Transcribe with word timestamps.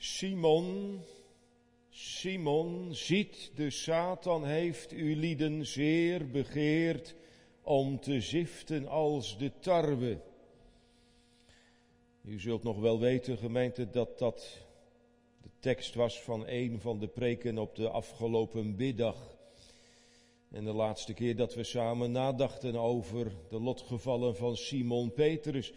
Simon, 0.00 1.00
Simon, 1.90 2.94
ziet, 2.94 3.50
de 3.54 3.70
Satan 3.70 4.44
heeft 4.44 4.92
u 4.92 5.16
lieden 5.16 5.66
zeer 5.66 6.30
begeerd 6.30 7.14
om 7.62 8.00
te 8.00 8.20
ziften 8.20 8.88
als 8.88 9.38
de 9.38 9.52
tarwe. 9.60 10.20
U 12.22 12.40
zult 12.40 12.62
nog 12.62 12.78
wel 12.80 12.98
weten, 12.98 13.38
gemeente, 13.38 13.90
dat 13.90 14.18
dat 14.18 14.66
de 15.42 15.50
tekst 15.60 15.94
was 15.94 16.20
van 16.20 16.44
een 16.46 16.80
van 16.80 16.98
de 16.98 17.08
preken 17.08 17.58
op 17.58 17.74
de 17.74 17.88
afgelopen 17.88 18.76
middag. 18.76 19.36
En 20.50 20.64
de 20.64 20.72
laatste 20.72 21.14
keer 21.14 21.36
dat 21.36 21.54
we 21.54 21.64
samen 21.64 22.12
nadachten 22.12 22.76
over 22.76 23.32
de 23.48 23.60
lotgevallen 23.60 24.36
van 24.36 24.56
Simon 24.56 25.12
Petrus, 25.12 25.72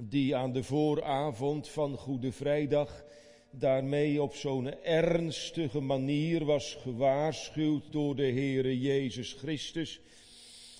die 0.00 0.36
aan 0.36 0.52
de 0.52 0.62
vooravond 0.62 1.68
van 1.68 1.96
Goede 1.96 2.32
Vrijdag 2.32 3.04
daarmee 3.50 4.22
op 4.22 4.34
zo'n 4.34 4.82
ernstige 4.82 5.80
manier 5.80 6.44
was 6.44 6.78
gewaarschuwd 6.82 7.82
door 7.90 8.16
de 8.16 8.32
Heere 8.32 8.80
Jezus 8.80 9.32
Christus. 9.32 10.00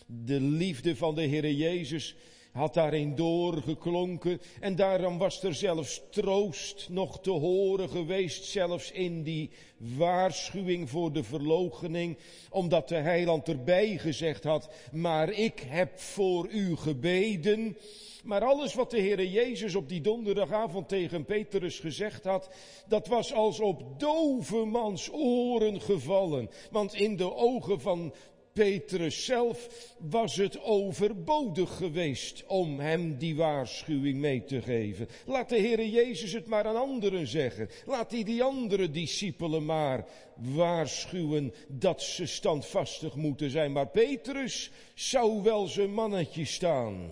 De 0.06 0.40
liefde 0.40 0.96
van 0.96 1.14
de 1.14 1.26
Heere 1.26 1.56
Jezus 1.56 2.14
had 2.52 2.74
daarin 2.74 3.14
doorgeklonken 3.14 4.40
en 4.60 4.76
daarom 4.76 5.18
was 5.18 5.42
er 5.42 5.54
zelfs 5.54 6.02
troost 6.10 6.88
nog 6.88 7.20
te 7.20 7.30
horen 7.30 7.88
geweest, 7.88 8.44
zelfs 8.44 8.90
in 8.90 9.22
die 9.22 9.50
waarschuwing 9.76 10.90
voor 10.90 11.12
de 11.12 11.22
verloochening, 11.22 12.18
omdat 12.50 12.88
de 12.88 12.94
heiland 12.94 13.48
erbij 13.48 13.98
gezegd 13.98 14.44
had, 14.44 14.70
maar 14.92 15.30
ik 15.30 15.64
heb 15.68 15.98
voor 15.98 16.48
u 16.50 16.76
gebeden. 16.76 17.76
Maar 18.24 18.44
alles 18.44 18.74
wat 18.74 18.90
de 18.90 19.00
Heere 19.00 19.30
Jezus 19.30 19.74
op 19.74 19.88
die 19.88 20.00
donderdagavond 20.00 20.88
tegen 20.88 21.24
Petrus 21.24 21.78
gezegd 21.78 22.24
had, 22.24 22.50
dat 22.88 23.06
was 23.06 23.32
als 23.32 23.60
op 23.60 24.00
dovemans 24.00 25.10
oren 25.12 25.80
gevallen. 25.80 26.50
Want 26.70 26.94
in 26.94 27.16
de 27.16 27.34
ogen 27.34 27.80
van 27.80 28.14
Petrus 28.52 29.24
zelf 29.24 29.68
was 29.98 30.36
het 30.36 30.62
overbodig 30.62 31.76
geweest 31.76 32.46
om 32.46 32.78
hem 32.78 33.16
die 33.16 33.36
waarschuwing 33.36 34.18
mee 34.18 34.44
te 34.44 34.62
geven. 34.62 35.08
Laat 35.26 35.48
de 35.48 35.58
Heere 35.58 35.90
Jezus 35.90 36.32
het 36.32 36.46
maar 36.46 36.64
aan 36.64 36.76
anderen 36.76 37.26
zeggen. 37.26 37.68
Laat 37.86 38.10
hij 38.10 38.24
die 38.24 38.42
andere 38.42 38.90
discipelen 38.90 39.64
maar 39.64 40.06
waarschuwen 40.34 41.54
dat 41.68 42.02
ze 42.02 42.26
standvastig 42.26 43.14
moeten 43.14 43.50
zijn. 43.50 43.72
Maar 43.72 43.88
Petrus 43.88 44.70
zou 44.94 45.42
wel 45.42 45.66
zijn 45.66 45.92
mannetje 45.92 46.44
staan. 46.44 47.10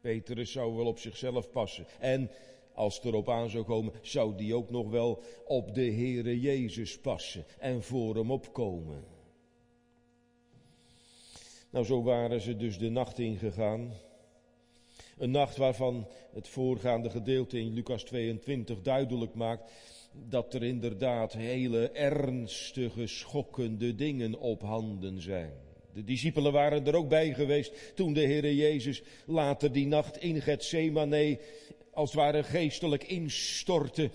Petrus 0.00 0.52
zou 0.52 0.76
wel 0.76 0.86
op 0.86 0.98
zichzelf 0.98 1.50
passen. 1.50 1.86
En 1.98 2.30
als 2.74 2.96
het 2.96 3.04
erop 3.04 3.28
aan 3.28 3.50
zou 3.50 3.64
komen, 3.64 3.92
zou 4.02 4.36
die 4.36 4.54
ook 4.54 4.70
nog 4.70 4.90
wel 4.90 5.22
op 5.46 5.74
de 5.74 5.92
Heere 5.92 6.40
Jezus 6.40 6.98
passen 6.98 7.44
en 7.58 7.82
voor 7.82 8.14
hem 8.14 8.30
opkomen. 8.30 9.11
Nou, 11.72 11.84
zo 11.84 12.02
waren 12.02 12.40
ze 12.40 12.56
dus 12.56 12.78
de 12.78 12.88
nacht 12.88 13.18
ingegaan. 13.18 13.92
Een 15.18 15.30
nacht 15.30 15.56
waarvan 15.56 16.08
het 16.32 16.48
voorgaande 16.48 17.10
gedeelte 17.10 17.58
in 17.58 17.72
Lucas 17.72 18.02
22 18.02 18.82
duidelijk 18.82 19.34
maakt 19.34 19.70
dat 20.28 20.54
er 20.54 20.62
inderdaad 20.62 21.32
hele 21.32 21.90
ernstige, 21.90 23.06
schokkende 23.06 23.94
dingen 23.94 24.38
op 24.38 24.62
handen 24.62 25.20
zijn. 25.20 25.52
De 25.92 26.04
discipelen 26.04 26.52
waren 26.52 26.86
er 26.86 26.96
ook 26.96 27.08
bij 27.08 27.34
geweest 27.34 27.94
toen 27.94 28.12
de 28.12 28.24
Heere 28.24 28.56
Jezus 28.56 29.02
later 29.26 29.72
die 29.72 29.86
nacht 29.86 30.16
in 30.16 30.40
Gethsemane 30.40 31.38
als 31.92 32.10
het 32.10 32.20
ware 32.20 32.42
geestelijk 32.42 33.04
instortte 33.04 34.10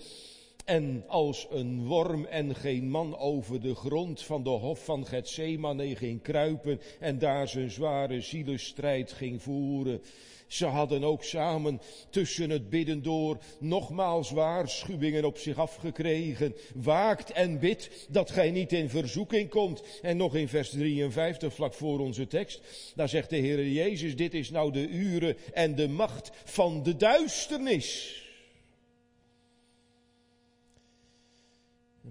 en 0.68 1.04
als 1.06 1.46
een 1.50 1.86
worm 1.86 2.24
en 2.24 2.54
geen 2.54 2.90
man 2.90 3.18
over 3.18 3.60
de 3.60 3.74
grond 3.74 4.22
van 4.22 4.42
de 4.42 4.50
hof 4.50 4.84
van 4.84 5.06
Gethsemane 5.06 5.96
ging 5.96 6.22
kruipen 6.22 6.80
en 7.00 7.18
daar 7.18 7.48
zijn 7.48 7.70
zware 7.70 8.20
zielenstrijd 8.20 9.12
ging 9.12 9.42
voeren. 9.42 10.00
Ze 10.46 10.66
hadden 10.66 11.04
ook 11.04 11.24
samen 11.24 11.80
tussen 12.10 12.50
het 12.50 12.70
bidden 12.70 13.02
door 13.02 13.38
nogmaals 13.58 14.30
waarschuwingen 14.30 15.24
op 15.24 15.38
zich 15.38 15.56
afgekregen. 15.56 16.54
Waakt 16.74 17.30
en 17.30 17.58
bid 17.58 18.06
dat 18.10 18.30
gij 18.30 18.50
niet 18.50 18.72
in 18.72 18.88
verzoeking 18.88 19.48
komt. 19.48 19.82
En 20.02 20.16
nog 20.16 20.34
in 20.34 20.48
vers 20.48 20.70
53 20.70 21.54
vlak 21.54 21.74
voor 21.74 21.98
onze 22.00 22.26
tekst, 22.26 22.60
daar 22.94 23.08
zegt 23.08 23.30
de 23.30 23.36
Heer 23.36 23.68
Jezus, 23.68 24.16
dit 24.16 24.34
is 24.34 24.50
nou 24.50 24.72
de 24.72 24.88
uren 24.88 25.36
en 25.52 25.74
de 25.74 25.88
macht 25.88 26.30
van 26.44 26.82
de 26.82 26.96
duisternis. 26.96 28.26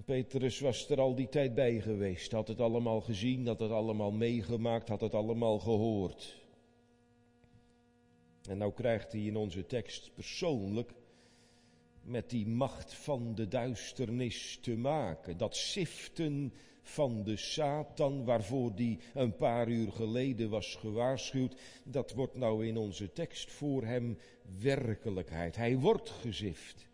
Petrus 0.05 0.59
was 0.59 0.89
er 0.89 0.99
al 0.99 1.15
die 1.15 1.29
tijd 1.29 1.55
bij 1.55 1.81
geweest, 1.81 2.31
had 2.31 2.47
het 2.47 2.59
allemaal 2.59 3.01
gezien, 3.01 3.47
had 3.47 3.59
het 3.59 3.71
allemaal 3.71 4.11
meegemaakt, 4.11 4.87
had 4.87 5.01
het 5.01 5.13
allemaal 5.13 5.59
gehoord. 5.59 6.45
En 8.49 8.57
nou 8.57 8.73
krijgt 8.73 9.11
hij 9.11 9.21
in 9.21 9.35
onze 9.35 9.65
tekst 9.65 10.11
persoonlijk 10.13 10.93
met 12.01 12.29
die 12.29 12.47
macht 12.47 12.93
van 12.93 13.35
de 13.35 13.47
duisternis 13.47 14.59
te 14.61 14.75
maken. 14.75 15.37
Dat 15.37 15.55
siften 15.55 16.53
van 16.81 17.23
de 17.23 17.37
Satan, 17.37 18.25
waarvoor 18.25 18.75
die 18.75 18.99
een 19.13 19.35
paar 19.35 19.67
uur 19.67 19.91
geleden 19.91 20.49
was 20.49 20.75
gewaarschuwd, 20.75 21.55
dat 21.83 22.13
wordt 22.13 22.35
nou 22.35 22.67
in 22.67 22.77
onze 22.77 23.13
tekst 23.13 23.51
voor 23.51 23.83
hem 23.83 24.17
werkelijkheid. 24.59 25.55
Hij 25.55 25.77
wordt 25.77 26.09
gezift. 26.09 26.87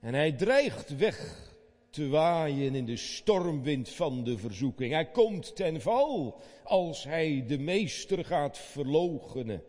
En 0.00 0.14
hij 0.14 0.32
dreigt 0.32 0.96
weg 0.96 1.52
te 1.94 2.08
waaien 2.08 2.74
in 2.74 2.84
de 2.84 2.96
stormwind 2.96 3.88
van 3.88 4.24
de 4.24 4.38
verzoeking. 4.38 4.92
Hij 4.92 5.10
komt 5.10 5.56
ten 5.56 5.80
val 5.80 6.40
als 6.64 7.04
hij 7.04 7.44
de 7.46 7.58
meester 7.58 8.24
gaat 8.24 8.58
verloochenen. 8.58 9.62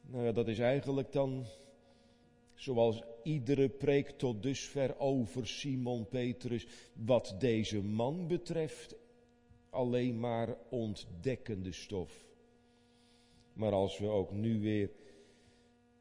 Nou 0.00 0.24
ja, 0.24 0.32
dat 0.32 0.48
is 0.48 0.58
eigenlijk 0.58 1.12
dan 1.12 1.46
zoals 2.54 3.02
iedere 3.22 3.68
preek 3.68 4.10
tot 4.10 4.42
dusver 4.42 4.98
over 4.98 5.46
Simon 5.46 6.08
Petrus, 6.08 6.66
wat 6.92 7.36
deze 7.38 7.82
man 7.82 8.26
betreft, 8.26 8.94
alleen 9.70 10.20
maar 10.20 10.56
ontdekkende 10.70 11.72
stof. 11.72 12.26
Maar 13.52 13.72
als 13.72 13.98
we 13.98 14.06
ook 14.06 14.32
nu 14.32 14.60
weer 14.60 14.90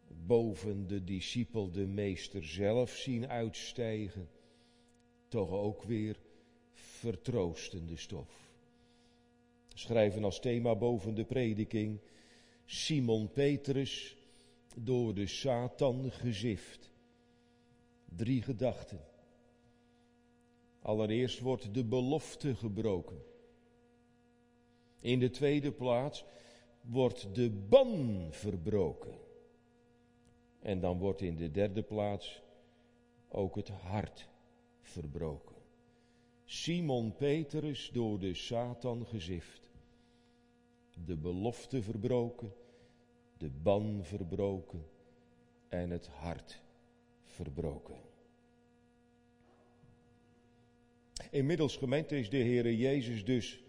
boven 0.07 0.88
de 0.88 1.03
discipel 1.03 1.72
de 1.72 1.85
meester 1.85 2.44
zelf 2.44 2.91
zien 2.91 3.27
uitstijgen, 3.27 4.29
toch 5.35 5.51
ook 5.51 5.84
weer 5.84 6.19
vertroostende 6.73 7.97
stof. 7.97 8.51
Schrijven 9.73 10.23
als 10.23 10.40
thema 10.40 10.75
boven 10.75 11.16
de 11.16 11.25
prediking 11.25 12.00
Simon 12.66 13.31
Petrus 13.31 14.18
door 14.75 15.13
de 15.13 15.27
Satan 15.27 16.12
gezift. 16.12 16.92
Drie 18.06 18.42
gedachten. 18.42 19.00
Allereerst 20.80 21.39
wordt 21.39 21.74
de 21.74 21.83
belofte 21.83 22.56
gebroken. 22.56 23.24
In 25.01 25.19
de 25.19 25.30
tweede 25.30 25.71
plaats 25.71 26.25
wordt 26.81 27.36
de 27.36 27.50
ban 27.50 28.27
verbroken. 28.31 29.18
En 30.60 30.80
dan 30.80 30.98
wordt 30.98 31.21
in 31.21 31.36
de 31.36 31.51
derde 31.51 31.83
plaats 31.83 32.42
ook 33.27 33.56
het 33.56 33.69
hart 33.69 34.33
verbroken. 34.88 35.56
Simon 36.46 37.16
Petrus 37.16 37.90
door 37.94 38.20
de 38.20 38.34
Satan 38.34 39.06
gezift. 39.06 39.70
De 41.06 41.18
belofte 41.18 41.82
verbroken, 41.82 42.54
de 43.38 43.50
ban 43.50 44.04
verbroken 44.04 44.86
en 45.70 45.90
het 45.90 46.08
hart 46.08 46.62
verbroken. 47.24 47.96
Inmiddels 51.32 51.78
gemeente 51.78 52.18
is 52.18 52.30
de 52.30 52.38
Heere 52.38 52.78
Jezus 52.78 53.26
dus 53.26 53.64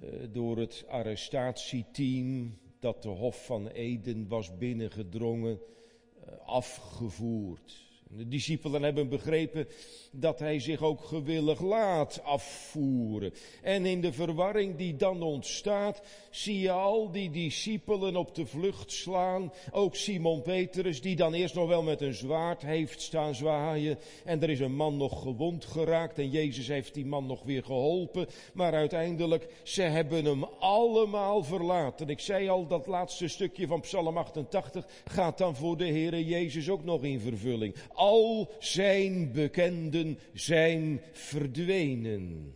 uh, 0.00 0.08
door 0.32 0.58
het 0.58 0.84
arrestatieteam 0.88 2.58
dat 2.78 3.02
de 3.02 3.08
Hof 3.08 3.46
van 3.46 3.68
Eden 3.68 4.28
was 4.28 4.56
binnengedrongen, 4.56 5.60
uh, 5.60 6.38
afgevoerd. 6.46 7.87
De 8.16 8.28
discipelen 8.28 8.82
hebben 8.82 9.08
begrepen 9.08 9.68
dat 10.10 10.38
hij 10.38 10.60
zich 10.60 10.82
ook 10.82 11.04
gewillig 11.04 11.60
laat 11.60 12.20
afvoeren. 12.24 13.32
En 13.62 13.86
in 13.86 14.00
de 14.00 14.12
verwarring 14.12 14.76
die 14.76 14.96
dan 14.96 15.22
ontstaat, 15.22 16.02
zie 16.30 16.60
je 16.60 16.70
al 16.70 17.10
die 17.12 17.30
discipelen 17.30 18.16
op 18.16 18.34
de 18.34 18.46
vlucht 18.46 18.92
slaan. 18.92 19.52
Ook 19.72 19.96
Simon 19.96 20.42
Petrus, 20.42 21.00
die 21.00 21.16
dan 21.16 21.34
eerst 21.34 21.54
nog 21.54 21.68
wel 21.68 21.82
met 21.82 22.00
een 22.00 22.14
zwaard 22.14 22.62
heeft 22.62 23.02
staan 23.02 23.34
zwaaien. 23.34 23.98
En 24.24 24.42
er 24.42 24.50
is 24.50 24.60
een 24.60 24.74
man 24.74 24.96
nog 24.96 25.22
gewond 25.22 25.64
geraakt 25.64 26.18
en 26.18 26.30
Jezus 26.30 26.68
heeft 26.68 26.94
die 26.94 27.06
man 27.06 27.26
nog 27.26 27.42
weer 27.42 27.64
geholpen. 27.64 28.26
Maar 28.52 28.72
uiteindelijk, 28.72 29.48
ze 29.62 29.82
hebben 29.82 30.24
hem 30.24 30.44
allemaal 30.44 31.44
verlaten. 31.44 32.08
Ik 32.08 32.20
zei 32.20 32.48
al, 32.48 32.66
dat 32.66 32.86
laatste 32.86 33.28
stukje 33.28 33.66
van 33.66 33.80
Psalm 33.80 34.16
88 34.16 34.86
gaat 35.04 35.38
dan 35.38 35.56
voor 35.56 35.76
de 35.76 35.86
Heere 35.86 36.24
Jezus 36.24 36.70
ook 36.70 36.84
nog 36.84 37.02
in 37.02 37.20
vervulling 37.20 37.74
Al 37.98 38.50
zijn 38.58 39.32
bekenden 39.32 40.18
zijn 40.32 41.00
verdwenen. 41.12 42.54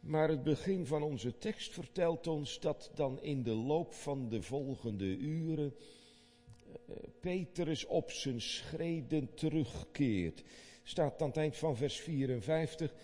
Maar 0.00 0.28
het 0.28 0.42
begin 0.42 0.86
van 0.86 1.02
onze 1.02 1.38
tekst 1.38 1.72
vertelt 1.72 2.26
ons 2.26 2.60
dat 2.60 2.90
dan 2.94 3.22
in 3.22 3.42
de 3.42 3.54
loop 3.54 3.92
van 3.92 4.28
de 4.28 4.42
volgende 4.42 5.16
uren 5.16 5.74
eh, 5.74 6.94
Petrus 7.20 7.86
op 7.86 8.10
zijn 8.10 8.40
schreden 8.40 9.34
terugkeert. 9.34 10.42
Staat 10.82 11.22
aan 11.22 11.28
het 11.28 11.36
eind 11.36 11.56
van 11.56 11.76
vers 11.76 12.00
54 12.00 12.94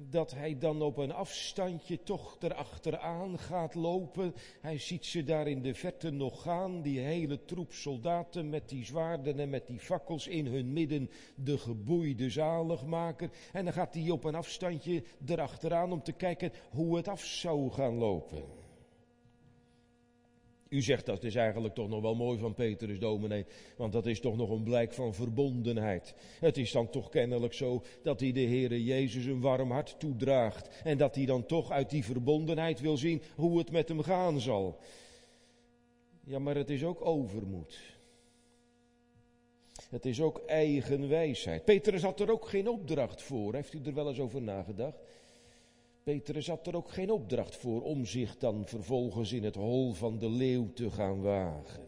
dat 0.00 0.30
hij 0.30 0.58
dan 0.58 0.82
op 0.82 0.96
een 0.96 1.12
afstandje 1.12 2.02
toch 2.02 2.36
erachteraan 2.40 3.38
gaat 3.38 3.74
lopen. 3.74 4.34
Hij 4.60 4.78
ziet 4.78 5.06
ze 5.06 5.24
daar 5.24 5.48
in 5.48 5.62
de 5.62 5.74
verte 5.74 6.10
nog 6.10 6.42
gaan, 6.42 6.82
die 6.82 6.98
hele 6.98 7.44
troep 7.44 7.72
soldaten 7.72 8.48
met 8.48 8.68
die 8.68 8.84
zwaarden 8.84 9.38
en 9.38 9.50
met 9.50 9.66
die 9.66 9.78
fakkels 9.78 10.26
in 10.26 10.46
hun 10.46 10.72
midden, 10.72 11.10
de 11.34 11.58
geboeide 11.58 12.30
zaligmaker. 12.30 13.30
En 13.52 13.64
dan 13.64 13.72
gaat 13.72 13.94
hij 13.94 14.10
op 14.10 14.24
een 14.24 14.34
afstandje 14.34 15.02
erachteraan 15.26 15.92
om 15.92 16.02
te 16.02 16.12
kijken 16.12 16.52
hoe 16.70 16.96
het 16.96 17.08
af 17.08 17.24
zou 17.24 17.70
gaan 17.70 17.94
lopen. 17.94 18.57
U 20.68 20.82
zegt 20.82 21.06
dat 21.06 21.24
is 21.24 21.34
eigenlijk 21.34 21.74
toch 21.74 21.88
nog 21.88 22.02
wel 22.02 22.14
mooi 22.14 22.38
van 22.38 22.54
Petrus 22.54 22.98
dominee, 22.98 23.46
want 23.76 23.92
dat 23.92 24.06
is 24.06 24.20
toch 24.20 24.36
nog 24.36 24.50
een 24.50 24.62
blijk 24.62 24.92
van 24.92 25.14
verbondenheid. 25.14 26.14
Het 26.40 26.56
is 26.56 26.72
dan 26.72 26.90
toch 26.90 27.08
kennelijk 27.08 27.52
zo 27.52 27.82
dat 28.02 28.20
hij 28.20 28.32
de 28.32 28.40
Heere 28.40 28.84
Jezus 28.84 29.24
een 29.24 29.40
warm 29.40 29.70
hart 29.70 29.94
toedraagt 29.98 30.82
en 30.84 30.98
dat 30.98 31.14
hij 31.14 31.24
dan 31.24 31.46
toch 31.46 31.70
uit 31.70 31.90
die 31.90 32.04
verbondenheid 32.04 32.80
wil 32.80 32.96
zien 32.96 33.22
hoe 33.36 33.58
het 33.58 33.70
met 33.70 33.88
hem 33.88 34.02
gaan 34.02 34.40
zal. 34.40 34.78
Ja, 36.24 36.38
maar 36.38 36.56
het 36.56 36.70
is 36.70 36.84
ook 36.84 37.04
overmoed. 37.04 37.96
Het 39.90 40.06
is 40.06 40.20
ook 40.20 40.42
eigen 40.46 41.08
wijsheid. 41.08 41.64
Petrus 41.64 42.02
had 42.02 42.20
er 42.20 42.30
ook 42.30 42.48
geen 42.48 42.68
opdracht 42.68 43.22
voor. 43.22 43.54
Heeft 43.54 43.74
u 43.74 43.80
er 43.84 43.94
wel 43.94 44.08
eens 44.08 44.20
over 44.20 44.42
nagedacht? 44.42 44.98
Petrus 46.08 46.46
had 46.46 46.66
er 46.66 46.76
ook 46.76 46.90
geen 46.90 47.10
opdracht 47.10 47.56
voor 47.56 47.82
om 47.82 48.06
zich 48.06 48.36
dan 48.36 48.62
vervolgens 48.66 49.32
in 49.32 49.44
het 49.44 49.54
hol 49.54 49.92
van 49.92 50.18
de 50.18 50.30
leeuw 50.30 50.72
te 50.72 50.90
gaan 50.90 51.20
wagen. 51.20 51.82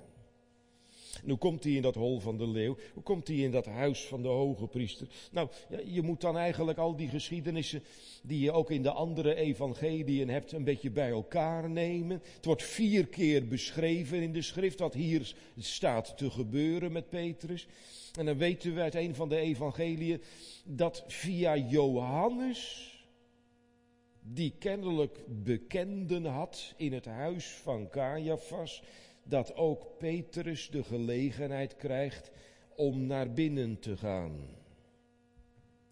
En 1.22 1.28
hoe 1.28 1.38
komt 1.38 1.64
hij 1.64 1.72
in 1.72 1.82
dat 1.82 1.94
hol 1.94 2.20
van 2.20 2.36
de 2.38 2.48
leeuw? 2.48 2.76
Hoe 2.94 3.02
komt 3.02 3.28
hij 3.28 3.36
in 3.36 3.50
dat 3.50 3.66
huis 3.66 4.06
van 4.06 4.22
de 4.22 4.28
hoge 4.28 4.66
priester? 4.66 5.06
Nou, 5.30 5.48
je 5.84 6.02
moet 6.02 6.20
dan 6.20 6.36
eigenlijk 6.36 6.78
al 6.78 6.96
die 6.96 7.08
geschiedenissen 7.08 7.82
die 8.22 8.40
je 8.40 8.52
ook 8.52 8.70
in 8.70 8.82
de 8.82 8.90
andere 8.90 9.34
evangeliën 9.34 10.28
hebt 10.28 10.52
een 10.52 10.64
beetje 10.64 10.90
bij 10.90 11.10
elkaar 11.10 11.70
nemen. 11.70 12.22
Het 12.34 12.44
wordt 12.44 12.62
vier 12.62 13.06
keer 13.06 13.48
beschreven 13.48 14.22
in 14.22 14.32
de 14.32 14.42
schrift 14.42 14.78
wat 14.78 14.94
hier 14.94 15.34
staat 15.58 16.16
te 16.16 16.30
gebeuren 16.30 16.92
met 16.92 17.08
Petrus. 17.08 17.66
En 18.18 18.26
dan 18.26 18.36
weten 18.38 18.74
we 18.74 18.80
uit 18.80 18.94
een 18.94 19.14
van 19.14 19.28
de 19.28 19.36
evangeliën 19.36 20.22
dat 20.64 21.04
via 21.06 21.56
Johannes 21.56 22.88
die 24.22 24.54
kennelijk 24.58 25.18
bekenden 25.28 26.24
had 26.24 26.74
in 26.76 26.92
het 26.92 27.04
huis 27.04 27.46
van 27.46 27.88
Caiaphas, 27.88 28.82
dat 29.22 29.54
ook 29.54 29.86
Petrus 29.98 30.70
de 30.70 30.82
gelegenheid 30.82 31.76
krijgt 31.76 32.30
om 32.76 33.06
naar 33.06 33.32
binnen 33.32 33.78
te 33.78 33.96
gaan. 33.96 34.58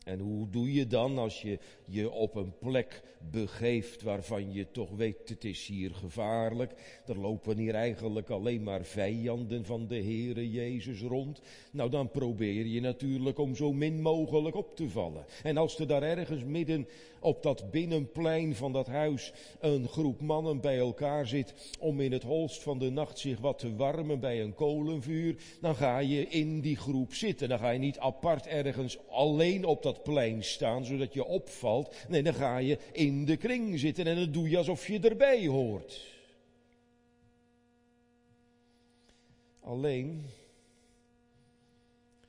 En 0.09 0.19
hoe 0.19 0.51
doe 0.51 0.73
je 0.73 0.87
dan 0.87 1.19
als 1.19 1.43
je 1.43 1.59
je 1.85 2.11
op 2.11 2.35
een 2.35 2.59
plek 2.59 3.03
begeeft 3.31 4.03
waarvan 4.03 4.53
je 4.53 4.71
toch 4.71 4.91
weet 4.91 5.29
het 5.29 5.45
is 5.45 5.67
hier 5.67 5.95
gevaarlijk. 5.95 7.01
Er 7.07 7.19
lopen 7.19 7.57
hier 7.57 7.75
eigenlijk 7.75 8.31
alleen 8.31 8.63
maar 8.63 8.85
vijanden 8.85 9.65
van 9.65 9.87
de 9.87 10.03
Heere 10.03 10.51
Jezus 10.51 11.01
rond. 11.01 11.41
Nou 11.73 11.91
dan 11.91 12.11
probeer 12.11 12.67
je 12.67 12.81
natuurlijk 12.81 13.39
om 13.39 13.55
zo 13.55 13.73
min 13.73 14.03
mogelijk 14.03 14.57
op 14.57 14.77
te 14.77 14.89
vallen. 14.89 15.25
En 15.43 15.57
als 15.57 15.79
er 15.79 15.87
daar 15.87 16.03
ergens 16.03 16.45
midden 16.45 16.89
op 17.21 17.43
dat 17.43 17.71
binnenplein 17.71 18.55
van 18.55 18.73
dat 18.73 18.87
huis 18.87 19.33
een 19.61 19.89
groep 19.89 20.21
mannen 20.21 20.61
bij 20.61 20.79
elkaar 20.79 21.27
zit 21.27 21.77
om 21.79 22.01
in 22.01 22.13
het 22.13 22.23
holst 22.23 22.63
van 22.63 22.79
de 22.79 22.91
nacht 22.91 23.19
zich 23.19 23.39
wat 23.39 23.59
te 23.59 23.77
warmen 23.77 24.21
bij 24.21 24.43
een 24.43 24.55
kolenvuur, 24.55 25.37
dan 25.61 25.77
ga 25.77 25.99
je 25.99 26.29
in 26.29 26.61
die 26.61 26.77
groep 26.77 27.15
zitten. 27.15 27.49
Dan 27.49 27.59
ga 27.59 27.71
je 27.71 27.79
niet 27.79 27.99
apart 27.99 28.47
ergens 28.47 28.99
alleen 29.09 29.65
op 29.65 29.83
dat 29.83 30.03
plein 30.03 30.45
staan 30.45 30.85
zodat 30.85 31.15
je 31.15 31.25
opvalt. 31.25 31.95
Nee, 32.09 32.23
dan 32.23 32.35
ga 32.35 32.59
je 32.59 32.79
in 32.93 33.25
de 33.25 33.37
kring 33.37 33.79
zitten 33.79 34.07
en 34.07 34.17
dan 34.17 34.33
doe 34.33 34.49
je 34.49 34.57
alsof 34.57 34.87
je 34.87 35.01
erbij 35.01 35.47
hoort. 35.47 36.17
Alleen, 39.61 40.25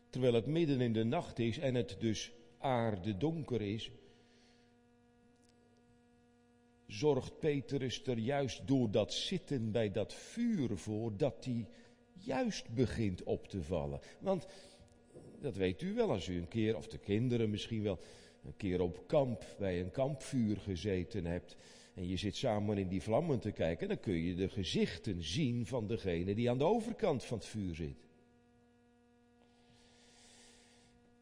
terwijl 0.09 0.33
het 0.33 0.45
midden 0.45 0.81
in 0.81 0.93
de 0.93 1.03
nacht 1.03 1.39
is 1.39 1.59
en 1.59 1.75
het 1.75 1.95
dus 1.99 2.31
aarde 2.57 3.17
donker 3.17 3.61
is, 3.61 3.91
zorgt 6.89 7.39
Petrus 7.39 8.03
er 8.03 8.17
juist 8.17 8.67
door 8.67 8.91
dat 8.91 9.13
zitten 9.13 9.71
bij 9.71 9.91
dat 9.91 10.13
vuur 10.13 10.77
voor 10.77 11.17
dat 11.17 11.45
hij 11.45 11.67
juist 12.13 12.69
begint 12.69 13.23
op 13.23 13.47
te 13.47 13.61
vallen. 13.61 13.99
Want 14.19 14.47
dat 15.41 15.55
weet 15.55 15.81
u 15.81 15.93
wel 15.93 16.11
als 16.11 16.27
u 16.27 16.37
een 16.37 16.47
keer, 16.47 16.77
of 16.77 16.87
de 16.87 16.97
kinderen 16.97 17.49
misschien 17.49 17.83
wel, 17.83 17.99
een 18.45 18.55
keer 18.57 18.81
op 18.81 19.07
kamp 19.07 19.55
bij 19.57 19.79
een 19.79 19.91
kampvuur 19.91 20.57
gezeten 20.57 21.25
hebt. 21.25 21.55
En 21.93 22.07
je 22.07 22.17
zit 22.17 22.35
samen 22.35 22.77
in 22.77 22.87
die 22.87 23.01
vlammen 23.01 23.39
te 23.39 23.51
kijken, 23.51 23.87
dan 23.87 23.99
kun 23.99 24.13
je 24.13 24.35
de 24.35 24.49
gezichten 24.49 25.23
zien 25.23 25.65
van 25.65 25.87
degene 25.87 26.35
die 26.35 26.49
aan 26.49 26.57
de 26.57 26.63
overkant 26.63 27.23
van 27.23 27.37
het 27.37 27.47
vuur 27.47 27.75
zit. 27.75 28.07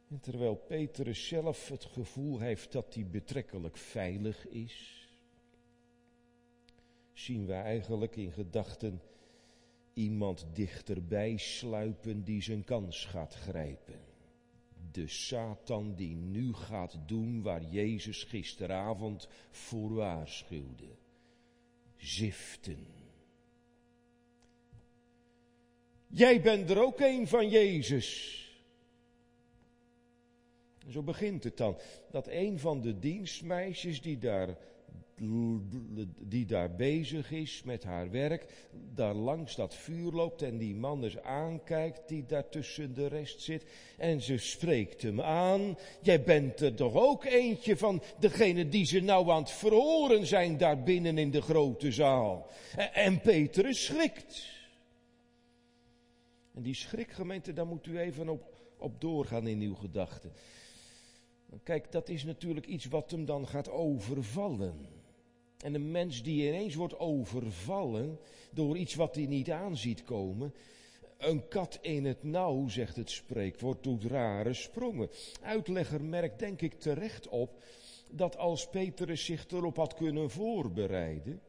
En 0.10 0.20
terwijl 0.20 0.56
Petrus 0.56 1.28
zelf 1.28 1.70
het 1.70 1.86
gevoel 1.86 2.40
heeft 2.40 2.72
dat 2.72 2.94
hij 2.94 3.08
betrekkelijk 3.08 3.78
veilig 3.78 4.48
is, 4.48 4.97
zien 7.18 7.46
we 7.46 7.54
eigenlijk 7.54 8.16
in 8.16 8.32
gedachten 8.32 9.02
iemand 9.94 10.46
dichterbij 10.54 11.38
sluipen 11.38 12.24
die 12.24 12.42
zijn 12.42 12.64
kans 12.64 13.06
gaat 13.06 13.34
grijpen. 13.34 14.00
De 14.92 15.08
Satan 15.08 15.96
die 15.96 16.16
nu 16.16 16.54
gaat 16.54 16.98
doen 17.06 17.42
waar 17.42 17.64
Jezus 17.64 18.24
gisteravond 18.24 19.28
voor 19.50 19.94
waarschuwde. 19.94 20.88
Ziften. 21.96 22.88
Jij 26.08 26.42
bent 26.42 26.70
er 26.70 26.82
ook 26.82 27.00
een 27.00 27.28
van 27.28 27.50
Jezus. 27.50 28.42
zo 30.88 31.04
begint 31.04 31.44
het 31.44 31.58
dan. 31.58 31.78
Dat 32.12 32.28
een 32.28 32.60
van 32.60 32.82
de 32.82 33.00
dienstmeisjes 33.00 34.02
die 34.02 34.18
daar 34.18 34.58
die 36.20 36.46
daar 36.46 36.76
bezig 36.76 37.32
is 37.32 37.64
met 37.64 37.84
haar 37.84 38.12
werk, 38.12 38.68
daar 38.94 39.14
langs 39.14 39.56
dat 39.56 39.76
vuur 39.76 40.12
loopt 40.12 40.42
en 40.42 40.58
die 40.58 40.76
man 40.76 41.04
eens 41.04 41.18
aankijkt 41.18 42.08
die 42.08 42.26
daar 42.26 42.50
tussen 42.50 42.94
de 42.94 43.08
rest 43.08 43.42
zit. 43.42 43.66
En 43.98 44.22
ze 44.22 44.38
spreekt 44.38 45.02
hem 45.02 45.22
aan. 45.22 45.78
Jij 46.02 46.24
bent 46.24 46.62
er 46.62 46.74
toch 46.74 46.94
ook 46.94 47.26
eentje 47.26 47.78
van 47.78 48.02
degene 48.20 48.70
die 48.70 48.86
ze 48.86 49.00
nou 49.00 49.30
aan 49.30 49.42
het 49.42 49.52
verhoren 49.52 50.26
zijn 50.26 50.58
daar 50.58 50.84
binnen 50.84 51.18
in 51.18 51.32
de 51.32 51.42
grote 51.42 51.92
zaal. 51.92 52.50
En 52.94 53.22
Petrus 53.22 53.86
schrikt. 53.86 54.56
En 56.54 56.62
die 56.62 56.76
schrikgemeente, 56.76 57.54
daar 57.54 57.68
moet 57.68 57.88
u 57.88 58.00
even 58.00 58.30
op, 58.30 58.58
op 58.78 59.02
doorgaan 59.02 59.48
in 59.48 59.62
uw 59.62 59.76
gedachten. 59.76 60.32
Kijk, 61.64 61.92
dat 61.92 62.10
is 62.10 62.24
natuurlijk 62.24 62.66
iets 62.66 62.86
wat 62.86 63.12
hem 63.12 63.26
dan 63.26 63.48
gaat 63.48 63.70
overvallen. 63.70 64.97
En 65.64 65.74
een 65.74 65.92
mens 65.92 66.24
die 66.24 66.48
ineens 66.48 66.76
wordt 66.76 67.00
overvallen 67.00 68.20
door 68.52 68.78
iets 68.78 68.96
wat 68.96 69.16
hij 69.16 69.26
niet 69.26 69.52
aanziet 69.52 70.04
komen. 70.04 70.54
Een 71.18 71.48
kat 71.48 71.80
in 71.82 72.06
het 72.06 72.24
nauw, 72.24 72.68
zegt 72.68 72.96
het 72.96 73.10
spreekwoord, 73.10 73.84
doet 73.84 74.04
rare 74.04 74.54
sprongen. 74.54 75.10
Uitlegger 75.42 76.04
merkt 76.04 76.40
denk 76.40 76.62
ik 76.62 76.80
terecht 76.80 77.28
op 77.28 77.64
dat 78.10 78.38
als 78.38 78.70
Petrus 78.70 79.26
zich 79.26 79.46
erop 79.48 79.76
had 79.76 79.94
kunnen 79.94 80.30
voorbereiden. 80.30 81.42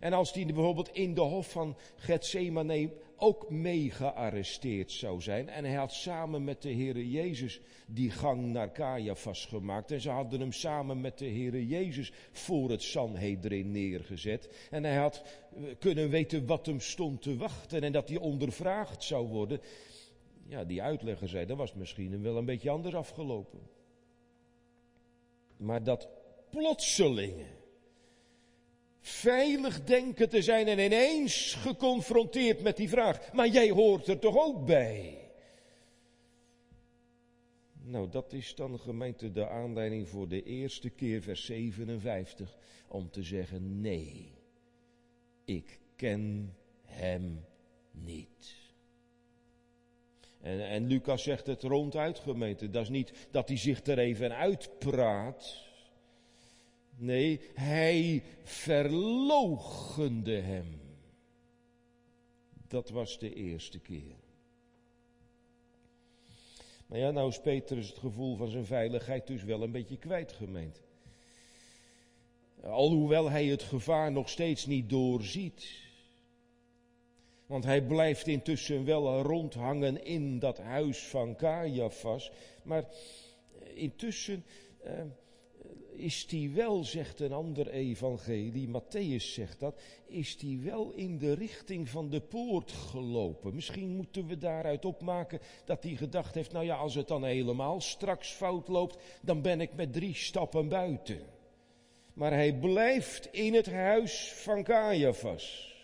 En 0.00 0.12
als 0.12 0.32
hij 0.32 0.46
bijvoorbeeld 0.46 0.92
in 0.92 1.14
de 1.14 1.20
hof 1.20 1.50
van 1.50 1.76
Gethsemane 1.96 2.90
ook 3.18 3.50
mee 3.50 3.90
gearresteerd 3.90 4.92
zou 4.92 5.20
zijn. 5.20 5.48
En 5.48 5.64
hij 5.64 5.74
had 5.74 5.92
samen 5.92 6.44
met 6.44 6.62
de 6.62 6.72
Heere 6.72 7.10
Jezus 7.10 7.60
die 7.86 8.10
gang 8.10 8.46
naar 8.46 8.72
Caiaphas 8.72 9.46
gemaakt. 9.46 9.90
En 9.90 10.00
ze 10.00 10.10
hadden 10.10 10.40
hem 10.40 10.52
samen 10.52 11.00
met 11.00 11.18
de 11.18 11.28
Heere 11.28 11.66
Jezus 11.66 12.12
voor 12.32 12.70
het 12.70 12.82
Sanhedrin 12.82 13.70
neergezet. 13.70 14.68
En 14.70 14.84
hij 14.84 14.96
had 14.96 15.22
eh, 15.54 15.62
kunnen 15.78 16.10
weten 16.10 16.46
wat 16.46 16.66
hem 16.66 16.80
stond 16.80 17.22
te 17.22 17.36
wachten 17.36 17.82
en 17.82 17.92
dat 17.92 18.08
hij 18.08 18.18
ondervraagd 18.18 19.02
zou 19.02 19.26
worden. 19.26 19.60
Ja, 20.46 20.64
die 20.64 20.82
uitlegger 20.82 21.28
zei, 21.28 21.46
dat 21.46 21.56
was 21.56 21.74
misschien 21.74 22.22
wel 22.22 22.36
een 22.36 22.44
beetje 22.44 22.70
anders 22.70 22.94
afgelopen. 22.94 23.60
Maar 25.56 25.82
dat 25.82 26.08
plotselinge 26.50 27.46
veilig 29.08 29.84
denken 29.84 30.28
te 30.28 30.42
zijn 30.42 30.66
en 30.68 30.78
ineens 30.78 31.54
geconfronteerd 31.54 32.62
met 32.62 32.76
die 32.76 32.88
vraag. 32.88 33.32
Maar 33.32 33.48
jij 33.48 33.70
hoort 33.70 34.06
er 34.06 34.18
toch 34.18 34.36
ook 34.36 34.66
bij? 34.66 35.18
Nou, 37.82 38.08
dat 38.08 38.32
is 38.32 38.54
dan 38.54 38.78
gemeente 38.78 39.32
de 39.32 39.48
aanleiding 39.48 40.08
voor 40.08 40.28
de 40.28 40.42
eerste 40.42 40.90
keer, 40.90 41.22
vers 41.22 41.44
57, 41.44 42.58
om 42.88 43.10
te 43.10 43.22
zeggen 43.22 43.80
nee, 43.80 44.32
ik 45.44 45.78
ken 45.96 46.54
hem 46.84 47.44
niet. 47.90 48.56
En, 50.40 50.68
en 50.68 50.86
Lucas 50.86 51.22
zegt 51.22 51.46
het 51.46 51.62
ronduit, 51.62 52.18
gemeente. 52.18 52.70
Dat 52.70 52.82
is 52.82 52.88
niet 52.88 53.12
dat 53.30 53.48
hij 53.48 53.56
zich 53.56 53.86
er 53.86 53.98
even 53.98 54.36
uitpraat. 54.36 55.66
Nee, 57.00 57.40
hij 57.54 58.22
verloochende 58.42 60.40
hem. 60.40 60.80
Dat 62.68 62.90
was 62.90 63.18
de 63.18 63.34
eerste 63.34 63.78
keer. 63.78 64.16
Maar 66.86 66.98
ja, 66.98 67.10
nou 67.10 67.28
is 67.28 67.40
Petrus 67.40 67.88
het 67.88 67.98
gevoel 67.98 68.36
van 68.36 68.48
zijn 68.48 68.64
veiligheid 68.64 69.26
dus 69.26 69.42
wel 69.42 69.62
een 69.62 69.70
beetje 69.70 69.98
kwijt, 69.98 70.32
gemeente. 70.32 70.80
Alhoewel 72.62 73.30
hij 73.30 73.46
het 73.46 73.62
gevaar 73.62 74.12
nog 74.12 74.28
steeds 74.28 74.66
niet 74.66 74.88
doorziet. 74.88 75.86
Want 77.46 77.64
hij 77.64 77.82
blijft 77.82 78.26
intussen 78.26 78.84
wel 78.84 79.22
rondhangen 79.22 80.04
in 80.04 80.38
dat 80.38 80.58
huis 80.58 80.98
van 80.98 81.36
Caiaphas. 81.36 82.30
Maar 82.62 82.88
intussen 83.74 84.44
uh, 84.84 84.92
is 85.98 86.26
hij 86.30 86.50
wel, 86.54 86.84
zegt 86.84 87.20
een 87.20 87.32
ander 87.32 87.68
evangelie, 87.68 88.68
Matthäus 88.68 89.24
zegt 89.32 89.60
dat, 89.60 89.80
is 90.06 90.36
hij 90.40 90.60
wel 90.62 90.92
in 90.92 91.18
de 91.18 91.32
richting 91.32 91.88
van 91.88 92.10
de 92.10 92.20
poort 92.20 92.72
gelopen. 92.72 93.54
Misschien 93.54 93.96
moeten 93.96 94.26
we 94.26 94.38
daaruit 94.38 94.84
opmaken 94.84 95.40
dat 95.64 95.82
hij 95.82 95.94
gedacht 95.94 96.34
heeft, 96.34 96.52
nou 96.52 96.64
ja, 96.64 96.76
als 96.76 96.94
het 96.94 97.08
dan 97.08 97.24
helemaal 97.24 97.80
straks 97.80 98.30
fout 98.30 98.68
loopt, 98.68 98.98
dan 99.22 99.42
ben 99.42 99.60
ik 99.60 99.74
met 99.74 99.92
drie 99.92 100.14
stappen 100.14 100.68
buiten. 100.68 101.20
Maar 102.12 102.32
hij 102.32 102.54
blijft 102.54 103.28
in 103.32 103.54
het 103.54 103.70
huis 103.70 104.32
van 104.32 104.62
Caiaphas. 104.62 105.76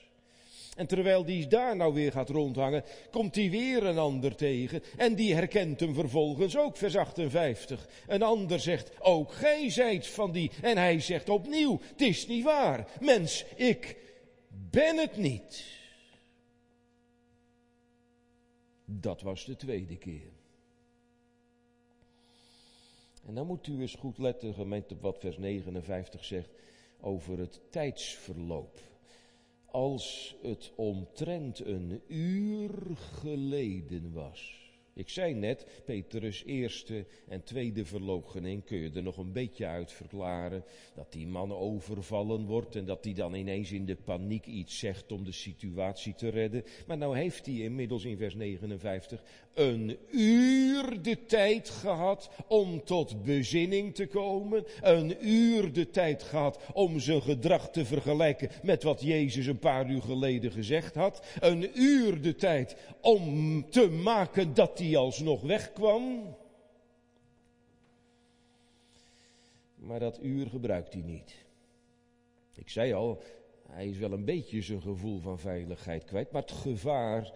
En 0.74 0.86
terwijl 0.86 1.24
die 1.24 1.46
daar 1.46 1.76
nou 1.76 1.94
weer 1.94 2.12
gaat 2.12 2.28
rondhangen, 2.28 2.84
komt 3.10 3.34
hij 3.34 3.50
weer 3.50 3.84
een 3.84 3.98
ander 3.98 4.34
tegen. 4.34 4.82
En 4.96 5.14
die 5.14 5.34
herkent 5.34 5.80
hem 5.80 5.94
vervolgens 5.94 6.56
ook, 6.56 6.76
vers 6.76 6.96
58. 6.96 7.88
Een 8.06 8.22
ander 8.22 8.60
zegt, 8.60 9.00
ook 9.00 9.32
gij 9.32 9.70
zijt 9.70 10.06
van 10.06 10.32
die. 10.32 10.50
En 10.62 10.76
hij 10.76 11.00
zegt 11.00 11.28
opnieuw, 11.28 11.80
het 11.90 12.00
is 12.00 12.26
niet 12.26 12.44
waar. 12.44 12.88
Mens, 13.00 13.44
ik 13.56 13.96
ben 14.70 14.96
het 14.96 15.16
niet. 15.16 15.64
Dat 18.84 19.20
was 19.20 19.44
de 19.44 19.56
tweede 19.56 19.96
keer. 19.96 20.32
En 23.26 23.34
dan 23.34 23.46
moet 23.46 23.66
u 23.66 23.80
eens 23.80 23.94
goed 23.94 24.18
letten, 24.18 24.54
gemeente, 24.54 24.94
op 24.94 25.00
wat 25.00 25.18
vers 25.18 25.38
59 25.38 26.24
zegt 26.24 26.50
over 27.00 27.38
het 27.38 27.60
tijdsverloop 27.70 28.80
als 29.74 30.36
het 30.42 30.72
omtrent 30.76 31.66
een 31.66 32.02
uur 32.08 32.70
geleden 32.96 34.12
was. 34.12 34.63
Ik 34.96 35.08
zei 35.08 35.34
net, 35.34 35.66
Petrus 35.84 36.44
eerste 36.44 37.06
en 37.28 37.44
tweede 37.44 37.84
verloochening 37.84 38.64
kun 38.64 38.78
je 38.78 38.90
er 38.94 39.02
nog 39.02 39.16
een 39.16 39.32
beetje 39.32 39.66
uit 39.66 39.92
verklaren. 39.92 40.64
Dat 40.94 41.12
die 41.12 41.26
man 41.26 41.52
overvallen 41.52 42.46
wordt 42.46 42.76
en 42.76 42.84
dat 42.84 43.04
hij 43.04 43.14
dan 43.14 43.34
ineens 43.34 43.72
in 43.72 43.86
de 43.86 43.96
paniek 43.96 44.46
iets 44.46 44.78
zegt 44.78 45.12
om 45.12 45.24
de 45.24 45.32
situatie 45.32 46.14
te 46.14 46.28
redden. 46.28 46.64
Maar 46.86 46.98
nou 46.98 47.16
heeft 47.16 47.46
hij 47.46 47.54
inmiddels 47.54 48.04
in 48.04 48.16
vers 48.16 48.34
59 48.34 49.22
een 49.54 49.96
uur 50.10 51.02
de 51.02 51.26
tijd 51.26 51.70
gehad 51.70 52.30
om 52.46 52.84
tot 52.84 53.22
bezinning 53.24 53.94
te 53.94 54.06
komen. 54.06 54.64
Een 54.82 55.28
uur 55.28 55.72
de 55.72 55.90
tijd 55.90 56.22
gehad 56.22 56.58
om 56.72 57.00
zijn 57.00 57.22
gedrag 57.22 57.70
te 57.70 57.84
vergelijken 57.84 58.50
met 58.62 58.82
wat 58.82 59.02
Jezus 59.02 59.46
een 59.46 59.58
paar 59.58 59.90
uur 59.90 60.02
geleden 60.02 60.52
gezegd 60.52 60.94
had. 60.94 61.26
Een 61.40 61.80
uur 61.80 62.20
de 62.20 62.34
tijd 62.34 62.76
om 63.00 63.64
te 63.70 63.90
maken 63.90 64.54
dat 64.54 64.78
hij 64.78 64.83
alsnog 64.92 65.40
wegkwam. 65.40 66.36
Maar 69.74 69.98
dat 69.98 70.18
uur 70.22 70.46
gebruikt 70.46 70.92
hij 70.92 71.02
niet. 71.02 71.44
Ik 72.54 72.68
zei 72.68 72.92
al, 72.92 73.22
hij 73.68 73.88
is 73.88 73.98
wel 73.98 74.12
een 74.12 74.24
beetje 74.24 74.62
zijn 74.62 74.82
gevoel 74.82 75.20
van 75.20 75.38
veiligheid 75.38 76.04
kwijt, 76.04 76.30
maar 76.30 76.42
het 76.42 76.50
gevaar 76.50 77.32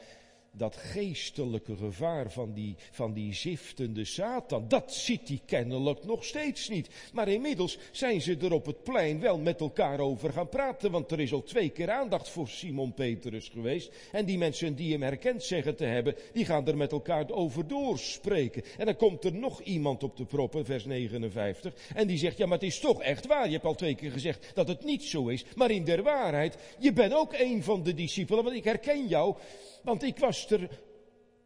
dat 0.53 0.77
geestelijke 0.77 1.77
gevaar 1.77 2.31
van 2.31 2.53
die, 2.53 2.75
van 2.91 3.13
die 3.13 3.35
ziftende 3.35 4.05
Satan, 4.05 4.69
dat 4.69 4.95
ziet 4.95 5.29
hij 5.29 5.41
kennelijk 5.47 6.05
nog 6.05 6.25
steeds 6.25 6.69
niet. 6.69 6.89
Maar 7.13 7.29
inmiddels 7.29 7.79
zijn 7.93 8.21
ze 8.21 8.37
er 8.37 8.53
op 8.53 8.67
het 8.67 8.83
plein 8.83 9.21
wel 9.21 9.39
met 9.39 9.61
elkaar 9.61 10.01
over 10.01 10.33
gaan 10.33 10.49
praten, 10.49 10.91
want 10.91 11.11
er 11.11 11.21
is 11.21 11.33
al 11.33 11.43
twee 11.43 11.69
keer 11.69 11.91
aandacht 11.91 12.29
voor 12.29 12.49
Simon 12.49 12.95
Petrus 12.95 13.49
geweest. 13.49 13.93
En 14.13 14.25
die 14.25 14.39
mensen 14.39 14.75
die 14.75 14.93
hem 14.93 15.03
herkend 15.03 15.43
zeggen 15.43 15.77
te 15.77 15.85
hebben, 15.85 16.15
die 16.33 16.45
gaan 16.45 16.67
er 16.67 16.77
met 16.77 16.93
elkaar 16.93 17.31
over 17.31 17.67
doorspreken. 17.67 18.63
En 18.79 18.87
dan 18.87 18.97
komt 18.97 19.25
er 19.25 19.35
nog 19.35 19.61
iemand 19.61 20.03
op 20.03 20.17
de 20.17 20.25
proppen, 20.25 20.65
vers 20.65 20.85
59, 20.85 21.75
en 21.95 22.07
die 22.07 22.19
zegt, 22.19 22.37
ja 22.37 22.47
maar 22.47 22.59
het 22.59 22.67
is 22.67 22.81
toch 22.81 23.03
echt 23.03 23.27
waar. 23.27 23.47
Je 23.47 23.53
hebt 23.53 23.65
al 23.65 23.75
twee 23.75 23.95
keer 23.95 24.11
gezegd 24.11 24.51
dat 24.55 24.69
het 24.69 24.85
niet 24.85 25.03
zo 25.03 25.29
is, 25.29 25.45
maar 25.55 25.71
in 25.71 25.85
der 25.85 26.03
waarheid, 26.03 26.57
je 26.79 26.93
bent 26.93 27.15
ook 27.15 27.33
een 27.33 27.63
van 27.63 27.83
de 27.83 27.95
discipelen, 27.95 28.45
want 28.45 28.57
ik 28.57 28.65
herken 28.65 29.07
jou. 29.07 29.37
Want 29.89 30.03
ik 30.03 30.19
was 30.19 30.51
er, 30.51 30.81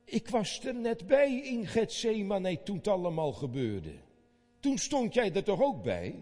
ik 0.05 0.29
was 0.29 0.65
er 0.65 0.75
net 0.75 1.07
bij 1.07 1.41
in 1.41 1.67
Gethsemane 1.67 2.63
toen 2.63 2.77
het 2.77 2.89
allemaal 2.89 3.33
gebeurde. 3.33 3.93
Toen 4.61 4.79
stond 4.79 5.15
jij 5.15 5.33
er 5.33 5.45
toch 5.45 5.63
ook 5.63 5.83
bij? 5.83 6.15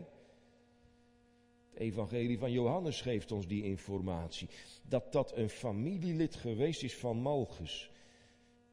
Het 1.71 1.81
evangelie 1.81 2.39
van 2.39 2.53
Johannes 2.53 3.01
geeft 3.01 3.33
ons 3.33 3.47
die 3.47 3.63
informatie. 3.63 4.49
Dat 4.83 5.13
dat 5.13 5.37
een 5.37 5.49
familielid 5.49 6.35
geweest 6.35 6.83
is 6.83 6.97
van 6.97 7.17
Malchus. 7.17 7.91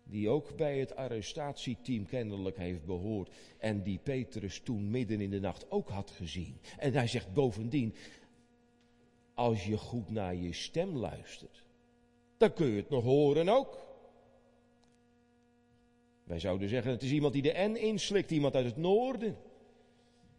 Die 0.03 0.29
ook 0.29 0.55
bij 0.55 0.79
het 0.79 0.95
arrestatieteam 0.95 2.05
kennelijk 2.05 2.57
heeft 2.57 2.85
behoord. 2.85 3.35
En 3.57 3.83
die 3.83 3.99
Petrus 4.03 4.59
toen 4.59 4.89
midden 4.89 5.21
in 5.21 5.29
de 5.29 5.39
nacht 5.39 5.71
ook 5.71 5.89
had 5.89 6.11
gezien. 6.11 6.57
En 6.77 6.93
hij 6.93 7.07
zegt 7.07 7.33
bovendien, 7.33 7.95
als 9.33 9.65
je 9.65 9.77
goed 9.77 10.09
naar 10.09 10.35
je 10.35 10.53
stem 10.53 10.97
luistert 10.97 11.66
dan 12.37 12.53
kun 12.53 12.67
je 12.67 12.75
het 12.75 12.89
nog 12.89 13.03
horen 13.03 13.49
ook. 13.49 13.85
Wij 16.23 16.39
zouden 16.39 16.69
zeggen, 16.69 16.91
het 16.91 17.03
is 17.03 17.11
iemand 17.11 17.33
die 17.33 17.41
de 17.41 17.67
N 17.67 17.75
inslikt, 17.75 18.31
iemand 18.31 18.55
uit 18.55 18.65
het 18.65 18.77
noorden. 18.77 19.37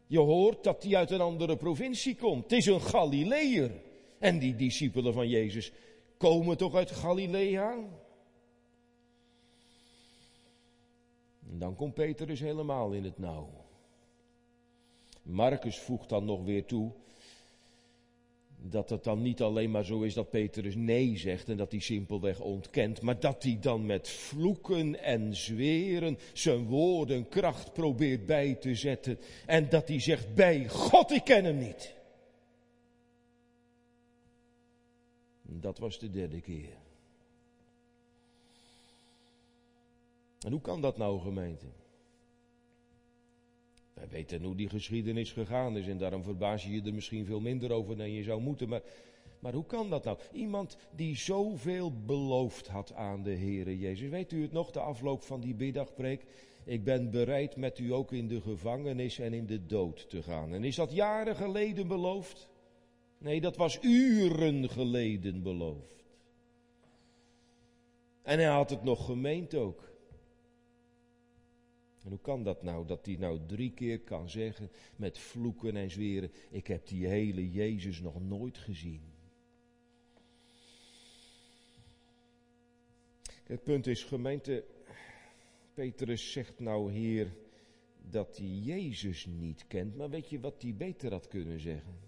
Je 0.06 0.18
hoort 0.18 0.64
dat 0.64 0.82
hij 0.82 0.96
uit 0.96 1.10
een 1.10 1.20
andere 1.20 1.56
provincie 1.56 2.16
komt. 2.16 2.42
Het 2.42 2.52
is 2.52 2.66
een 2.66 2.80
Galileër. 2.80 3.70
En 4.18 4.38
die 4.38 4.56
discipelen 4.56 5.12
van 5.12 5.28
Jezus 5.28 5.72
komen 6.16 6.56
toch 6.56 6.74
uit 6.74 6.90
Galilea? 6.90 7.72
En 11.50 11.58
dan 11.58 11.74
komt 11.74 11.94
Peter 11.94 12.26
dus 12.26 12.40
helemaal 12.40 12.92
in 12.92 13.04
het 13.04 13.18
nauw. 13.18 13.48
Marcus 15.22 15.78
voegt 15.78 16.08
dan 16.08 16.24
nog 16.24 16.44
weer 16.44 16.64
toe, 16.64 16.92
dat 18.62 18.90
het 18.90 19.04
dan 19.04 19.22
niet 19.22 19.42
alleen 19.42 19.70
maar 19.70 19.84
zo 19.84 20.02
is 20.02 20.14
dat 20.14 20.30
Petrus 20.30 20.74
nee 20.74 21.16
zegt 21.16 21.48
en 21.48 21.56
dat 21.56 21.70
hij 21.70 21.80
simpelweg 21.80 22.40
ontkent, 22.40 23.00
maar 23.00 23.20
dat 23.20 23.42
hij 23.42 23.58
dan 23.60 23.86
met 23.86 24.08
vloeken 24.08 25.02
en 25.02 25.36
zweren 25.36 26.18
zijn 26.32 26.64
woorden 26.64 27.28
kracht 27.28 27.72
probeert 27.72 28.26
bij 28.26 28.54
te 28.54 28.74
zetten 28.74 29.18
en 29.46 29.68
dat 29.68 29.88
hij 29.88 30.00
zegt 30.00 30.34
bij 30.34 30.68
God, 30.68 31.10
ik 31.10 31.24
ken 31.24 31.44
hem 31.44 31.58
niet. 31.58 31.96
Dat 35.42 35.78
was 35.78 35.98
de 35.98 36.10
derde 36.10 36.40
keer. 36.40 36.76
En 40.38 40.52
hoe 40.52 40.60
kan 40.60 40.80
dat 40.80 40.96
nou, 40.96 41.20
gemeente? 41.20 41.66
Wij 43.98 44.08
weten 44.08 44.42
hoe 44.42 44.54
die 44.54 44.68
geschiedenis 44.68 45.32
gegaan 45.32 45.76
is 45.76 45.86
en 45.86 45.98
daarom 45.98 46.22
verbaas 46.22 46.64
je 46.64 46.70
je 46.72 46.82
er 46.82 46.94
misschien 46.94 47.24
veel 47.24 47.40
minder 47.40 47.72
over 47.72 47.96
dan 47.96 48.10
je 48.10 48.22
zou 48.22 48.40
moeten. 48.40 48.68
Maar, 48.68 48.82
maar 49.38 49.52
hoe 49.52 49.66
kan 49.66 49.90
dat 49.90 50.04
nou? 50.04 50.18
Iemand 50.32 50.76
die 50.96 51.16
zoveel 51.16 51.92
beloofd 52.06 52.66
had 52.66 52.92
aan 52.94 53.22
de 53.22 53.36
Heere 53.36 53.78
Jezus. 53.78 54.10
Weet 54.10 54.32
u 54.32 54.42
het 54.42 54.52
nog, 54.52 54.70
de 54.70 54.80
afloop 54.80 55.22
van 55.22 55.40
die 55.40 55.54
biddagpreek? 55.54 56.24
Ik 56.64 56.84
ben 56.84 57.10
bereid 57.10 57.56
met 57.56 57.78
u 57.78 57.92
ook 57.92 58.12
in 58.12 58.28
de 58.28 58.40
gevangenis 58.40 59.18
en 59.18 59.32
in 59.32 59.46
de 59.46 59.66
dood 59.66 60.10
te 60.10 60.22
gaan. 60.22 60.54
En 60.54 60.64
is 60.64 60.76
dat 60.76 60.92
jaren 60.92 61.36
geleden 61.36 61.88
beloofd? 61.88 62.48
Nee, 63.18 63.40
dat 63.40 63.56
was 63.56 63.78
uren 63.82 64.68
geleden 64.68 65.42
beloofd. 65.42 66.04
En 68.22 68.38
hij 68.38 68.48
had 68.48 68.70
het 68.70 68.82
nog 68.82 69.04
gemeend 69.04 69.54
ook. 69.54 69.88
En 72.08 72.14
hoe 72.14 72.22
kan 72.22 72.42
dat 72.42 72.62
nou, 72.62 72.86
dat 72.86 73.06
hij 73.06 73.16
nou 73.16 73.40
drie 73.46 73.72
keer 73.72 74.00
kan 74.00 74.28
zeggen 74.30 74.70
met 74.96 75.18
vloeken 75.18 75.76
en 75.76 75.90
zweren, 75.90 76.30
ik 76.50 76.66
heb 76.66 76.86
die 76.86 77.06
hele 77.06 77.50
Jezus 77.50 78.00
nog 78.00 78.20
nooit 78.20 78.58
gezien. 78.58 79.02
Het 83.44 83.62
punt 83.62 83.86
is, 83.86 84.04
gemeente, 84.04 84.64
Petrus 85.74 86.32
zegt 86.32 86.58
nou 86.58 86.92
hier 86.92 87.36
dat 88.10 88.36
hij 88.36 88.46
Jezus 88.46 89.26
niet 89.26 89.66
kent, 89.66 89.96
maar 89.96 90.10
weet 90.10 90.30
je 90.30 90.40
wat 90.40 90.62
hij 90.62 90.74
beter 90.74 91.10
had 91.10 91.28
kunnen 91.28 91.60
zeggen? 91.60 91.98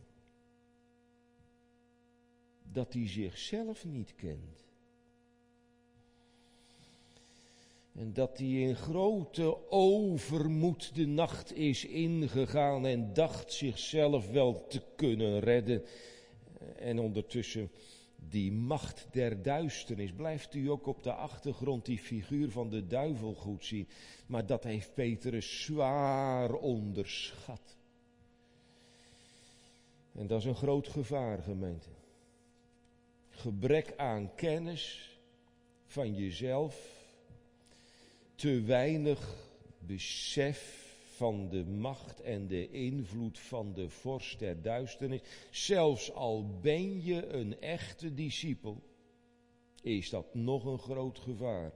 Dat 2.63 2.93
hij 2.93 3.09
zichzelf 3.09 3.85
niet 3.85 4.15
kent. 4.15 4.70
En 8.01 8.13
dat 8.13 8.39
hij 8.39 8.47
in 8.47 8.77
grote 8.77 9.71
overmoed 9.71 10.95
de 10.95 11.07
nacht 11.07 11.55
is 11.55 11.85
ingegaan 11.85 12.87
en 12.87 13.13
dacht 13.13 13.53
zichzelf 13.53 14.31
wel 14.31 14.67
te 14.67 14.83
kunnen 14.97 15.41
redden. 15.41 15.83
En 16.77 16.99
ondertussen 16.99 17.71
die 18.17 18.53
macht 18.53 19.07
der 19.11 19.43
duisternis. 19.43 20.13
Blijft 20.13 20.55
u 20.55 20.71
ook 20.71 20.87
op 20.87 21.03
de 21.03 21.13
achtergrond 21.13 21.85
die 21.85 21.99
figuur 21.99 22.51
van 22.51 22.71
de 22.71 22.87
duivel 22.87 23.35
goed 23.35 23.65
zien. 23.65 23.89
Maar 24.27 24.47
dat 24.47 24.65
heeft 24.65 24.95
Petrus 24.95 25.63
zwaar 25.65 26.53
onderschat. 26.53 27.77
En 30.13 30.27
dat 30.27 30.39
is 30.39 30.45
een 30.45 30.55
groot 30.55 30.89
gevaar, 30.89 31.43
gemeente. 31.43 31.89
Gebrek 33.31 33.95
aan 33.97 34.35
kennis 34.35 35.19
van 35.87 36.15
jezelf 36.15 37.00
te 38.41 38.63
weinig 38.63 39.37
besef 39.79 40.95
van 41.15 41.49
de 41.49 41.65
macht 41.65 42.21
en 42.21 42.47
de 42.47 42.71
invloed 42.71 43.39
van 43.39 43.73
de 43.73 43.89
vorst 43.89 44.39
der 44.39 44.63
duisternis. 44.63 45.21
Zelfs 45.51 46.13
al 46.13 46.59
ben 46.61 47.05
je 47.05 47.27
een 47.27 47.61
echte 47.61 48.15
discipel, 48.15 48.83
is 49.83 50.11
dat 50.11 50.35
nog 50.35 50.65
een 50.65 50.79
groot 50.79 51.19
gevaar. 51.19 51.73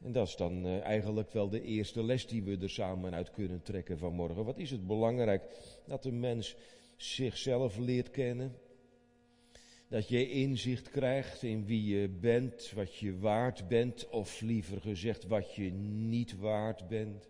En 0.00 0.12
dat 0.12 0.28
is 0.28 0.36
dan 0.36 0.66
uh, 0.66 0.80
eigenlijk 0.80 1.32
wel 1.32 1.48
de 1.48 1.62
eerste 1.62 2.04
les 2.04 2.26
die 2.26 2.42
we 2.42 2.58
er 2.58 2.70
samen 2.70 3.14
uit 3.14 3.30
kunnen 3.30 3.62
trekken 3.62 3.98
vanmorgen. 3.98 4.44
Wat 4.44 4.58
is 4.58 4.70
het 4.70 4.86
belangrijk 4.86 5.42
dat 5.86 6.04
een 6.04 6.20
mens 6.20 6.56
zichzelf 6.96 7.76
leert 7.76 8.10
kennen, 8.10 8.54
dat 9.92 10.08
je 10.08 10.30
inzicht 10.30 10.90
krijgt 10.90 11.42
in 11.42 11.64
wie 11.64 11.84
je 11.84 12.08
bent, 12.08 12.72
wat 12.74 12.94
je 12.94 13.18
waard 13.18 13.68
bent, 13.68 14.08
of 14.08 14.40
liever 14.40 14.80
gezegd 14.80 15.26
wat 15.26 15.54
je 15.54 15.70
niet 15.70 16.36
waard 16.36 16.88
bent. 16.88 17.28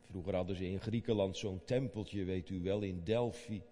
Vroeger 0.00 0.34
hadden 0.34 0.56
ze 0.56 0.66
in 0.66 0.80
Griekenland 0.80 1.36
zo'n 1.36 1.64
tempeltje, 1.64 2.24
weet 2.24 2.48
u 2.48 2.60
wel, 2.60 2.80
in 2.80 3.00
Delphi. 3.04 3.62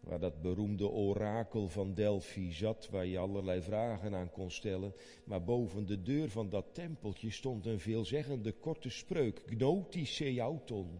Waar 0.00 0.18
dat 0.18 0.42
beroemde 0.42 0.88
orakel 0.88 1.68
van 1.68 1.94
Delphi 1.94 2.52
zat, 2.52 2.88
waar 2.90 3.06
je 3.06 3.18
allerlei 3.18 3.62
vragen 3.62 4.14
aan 4.14 4.30
kon 4.30 4.50
stellen. 4.50 4.94
Maar 5.24 5.44
boven 5.44 5.86
de 5.86 6.02
deur 6.02 6.28
van 6.30 6.48
dat 6.48 6.74
tempeltje 6.74 7.30
stond 7.30 7.66
een 7.66 7.80
veelzeggende 7.80 8.52
korte 8.52 8.90
spreuk. 8.90 9.42
Gnotische 9.46 10.40
auton. 10.40 10.90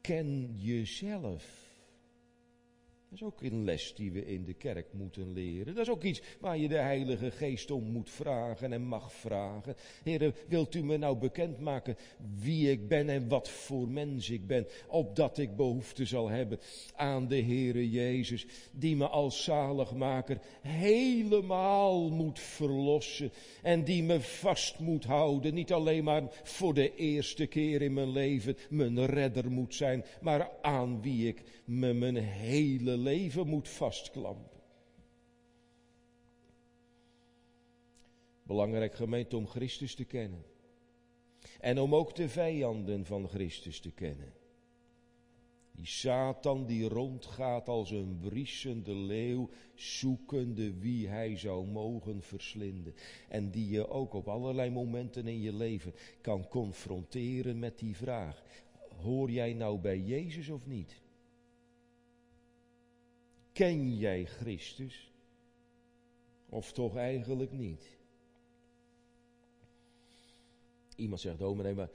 Ken 0.00 0.54
jezelf. 0.56 1.65
Dat 3.08 3.18
is 3.18 3.24
ook 3.26 3.42
een 3.42 3.64
les 3.64 3.94
die 3.94 4.12
we 4.12 4.26
in 4.26 4.44
de 4.44 4.54
kerk 4.54 4.86
moeten 4.92 5.32
leren. 5.32 5.74
Dat 5.74 5.86
is 5.86 5.92
ook 5.92 6.02
iets 6.02 6.22
waar 6.40 6.58
je 6.58 6.68
de 6.68 6.78
Heilige 6.78 7.30
Geest 7.30 7.70
om 7.70 7.84
moet 7.84 8.10
vragen 8.10 8.72
en 8.72 8.82
mag 8.82 9.12
vragen. 9.12 9.74
Heren, 10.02 10.34
wilt 10.48 10.74
u 10.74 10.84
me 10.84 10.96
nou 10.96 11.16
bekendmaken 11.16 11.96
wie 12.38 12.70
ik 12.70 12.88
ben 12.88 13.08
en 13.08 13.28
wat 13.28 13.48
voor 13.48 13.88
mens 13.88 14.30
ik 14.30 14.46
ben, 14.46 14.66
opdat 14.86 15.38
ik 15.38 15.56
behoefte 15.56 16.04
zal 16.04 16.28
hebben 16.28 16.58
aan 16.94 17.28
de 17.28 17.42
Heere 17.42 17.90
Jezus, 17.90 18.46
die 18.72 18.96
me 18.96 19.06
als 19.06 19.44
zaligmaker 19.44 20.38
helemaal 20.60 22.10
moet 22.10 22.40
verlossen 22.40 23.32
en 23.62 23.84
die 23.84 24.02
me 24.02 24.20
vast 24.20 24.78
moet 24.78 25.04
houden. 25.04 25.54
Niet 25.54 25.72
alleen 25.72 26.04
maar 26.04 26.22
voor 26.42 26.74
de 26.74 26.94
eerste 26.94 27.46
keer 27.46 27.82
in 27.82 27.92
mijn 27.92 28.10
leven 28.10 28.56
mijn 28.68 29.06
redder 29.06 29.50
moet 29.50 29.74
zijn, 29.74 30.04
maar 30.20 30.50
aan 30.62 31.02
wie 31.02 31.28
ik 31.28 31.42
me 31.64 31.92
mijn 31.92 32.16
hele 32.16 32.95
leven 32.96 33.46
moet 33.46 33.68
vastklampen. 33.68 34.60
Belangrijk 38.42 38.94
gemeente 38.94 39.36
om 39.36 39.46
Christus 39.46 39.94
te 39.94 40.04
kennen. 40.04 40.44
En 41.60 41.80
om 41.80 41.94
ook 41.94 42.14
de 42.14 42.28
vijanden 42.28 43.04
van 43.04 43.28
Christus 43.28 43.80
te 43.80 43.90
kennen. 43.90 44.32
Die 45.72 45.86
Satan 45.86 46.66
die 46.66 46.88
rondgaat 46.88 47.68
als 47.68 47.90
een 47.90 48.18
briesende 48.20 48.94
leeuw, 48.94 49.50
zoekende 49.74 50.78
wie 50.78 51.08
hij 51.08 51.36
zou 51.36 51.66
mogen 51.66 52.22
verslinden. 52.22 52.94
En 53.28 53.50
die 53.50 53.68
je 53.68 53.88
ook 53.88 54.14
op 54.14 54.28
allerlei 54.28 54.70
momenten 54.70 55.26
in 55.26 55.40
je 55.40 55.52
leven 55.52 55.94
kan 56.20 56.48
confronteren 56.48 57.58
met 57.58 57.78
die 57.78 57.96
vraag. 57.96 58.42
Hoor 59.02 59.30
jij 59.30 59.52
nou 59.52 59.78
bij 59.78 59.98
Jezus 59.98 60.48
of 60.48 60.66
niet? 60.66 61.04
Ken 63.56 63.96
jij 63.96 64.24
Christus? 64.24 65.12
Of 66.48 66.72
toch 66.72 66.96
eigenlijk 66.96 67.52
niet? 67.52 67.98
Iemand 70.96 71.20
zegt, 71.20 71.38
dominee, 71.38 71.74
maar 71.74 71.90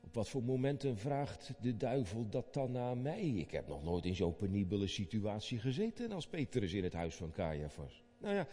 op 0.00 0.14
wat 0.14 0.28
voor 0.28 0.42
momenten 0.42 0.98
vraagt 0.98 1.52
de 1.60 1.76
duivel 1.76 2.28
dat 2.28 2.54
dan 2.54 2.72
naar 2.72 2.96
mij? 2.96 3.22
Ik 3.22 3.50
heb 3.50 3.68
nog 3.68 3.84
nooit 3.84 4.04
in 4.04 4.14
zo'n 4.14 4.36
penibele 4.36 4.86
situatie 4.86 5.58
gezeten 5.58 6.12
als 6.12 6.26
Petrus 6.26 6.72
in 6.72 6.84
het 6.84 6.92
huis 6.92 7.14
van 7.14 7.32
Caiaphas. 7.32 8.02
Nou 8.18 8.34
ja, 8.34 8.48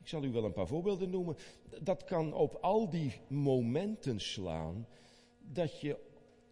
ik 0.00 0.08
zal 0.08 0.24
u 0.24 0.30
wel 0.30 0.44
een 0.44 0.52
paar 0.52 0.66
voorbeelden 0.66 1.10
noemen. 1.10 1.36
Dat 1.82 2.04
kan 2.04 2.34
op 2.34 2.54
al 2.54 2.90
die 2.90 3.20
momenten 3.28 4.20
slaan 4.20 4.86
dat 5.38 5.80
je 5.80 5.96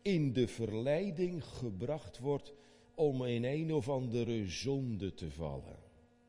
in 0.03 0.33
de 0.33 0.49
verleiding 0.49 1.45
gebracht 1.45 2.19
wordt 2.19 2.59
om 3.01 3.25
in 3.25 3.45
een 3.45 3.75
of 3.75 3.89
andere 3.89 4.47
zonde 4.47 5.15
te 5.15 5.31
vallen. 5.31 5.77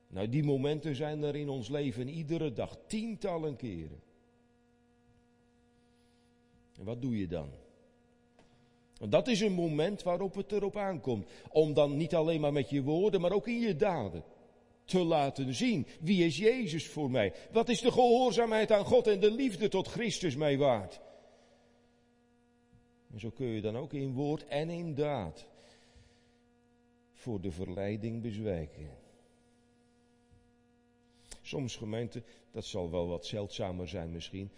Nou, 0.08 0.30
die 0.30 0.44
momenten 0.44 0.96
zijn 0.96 1.24
er 1.24 1.36
in 1.36 1.50
ons 1.50 1.70
leven 1.70 2.08
iedere 2.08 2.54
dag, 2.54 2.78
tientallen 2.88 3.56
keren. 3.56 4.02
En 6.80 6.86
wat 6.86 7.02
doe 7.02 7.18
je 7.18 7.28
dan? 7.28 7.50
dat 9.10 9.28
is 9.28 9.42
een 9.42 9.54
moment 9.54 10.04
waarop 10.04 10.36
het 10.36 10.52
erop 10.52 10.78
aankomt. 10.78 11.30
Om 11.50 11.74
dan 11.74 11.98
niet 11.98 12.16
alleen 12.16 12.42
maar 12.42 12.54
met 12.54 12.70
je 12.70 12.82
woorden, 12.82 13.22
maar 13.22 13.32
ook 13.32 13.48
in 13.48 13.60
je 13.60 13.76
daden 13.76 14.24
te 14.86 15.00
laten 15.00 15.54
zien. 15.54 15.88
Wie 16.00 16.26
is 16.26 16.38
Jezus 16.38 16.88
voor 16.88 17.12
mij? 17.12 17.34
Wat 17.52 17.70
is 17.70 17.82
de 17.82 17.92
gehoorzaamheid 17.92 18.72
aan 18.72 18.86
God 18.86 19.08
en 19.08 19.20
de 19.20 19.32
liefde 19.32 19.68
tot 19.68 19.88
Christus 19.88 20.36
mij 20.36 20.58
waard? 20.58 21.02
En 23.14 23.20
zo 23.20 23.30
kun 23.30 23.48
je 23.48 23.62
dan 23.62 23.78
ook 23.78 23.94
in 23.94 24.14
woord 24.14 24.46
en 24.48 24.70
in 24.70 24.96
daad 24.96 25.50
voor 27.22 27.42
de 27.42 27.52
verleiding 27.52 28.22
bezwijken. 28.22 28.90
Soms 31.42 31.76
gemeente, 31.76 32.24
dat 32.52 32.66
zal 32.66 32.92
wel 32.92 33.08
wat 33.08 33.26
zeldzamer 33.26 33.88
zijn 33.88 34.12
misschien, 34.12 34.52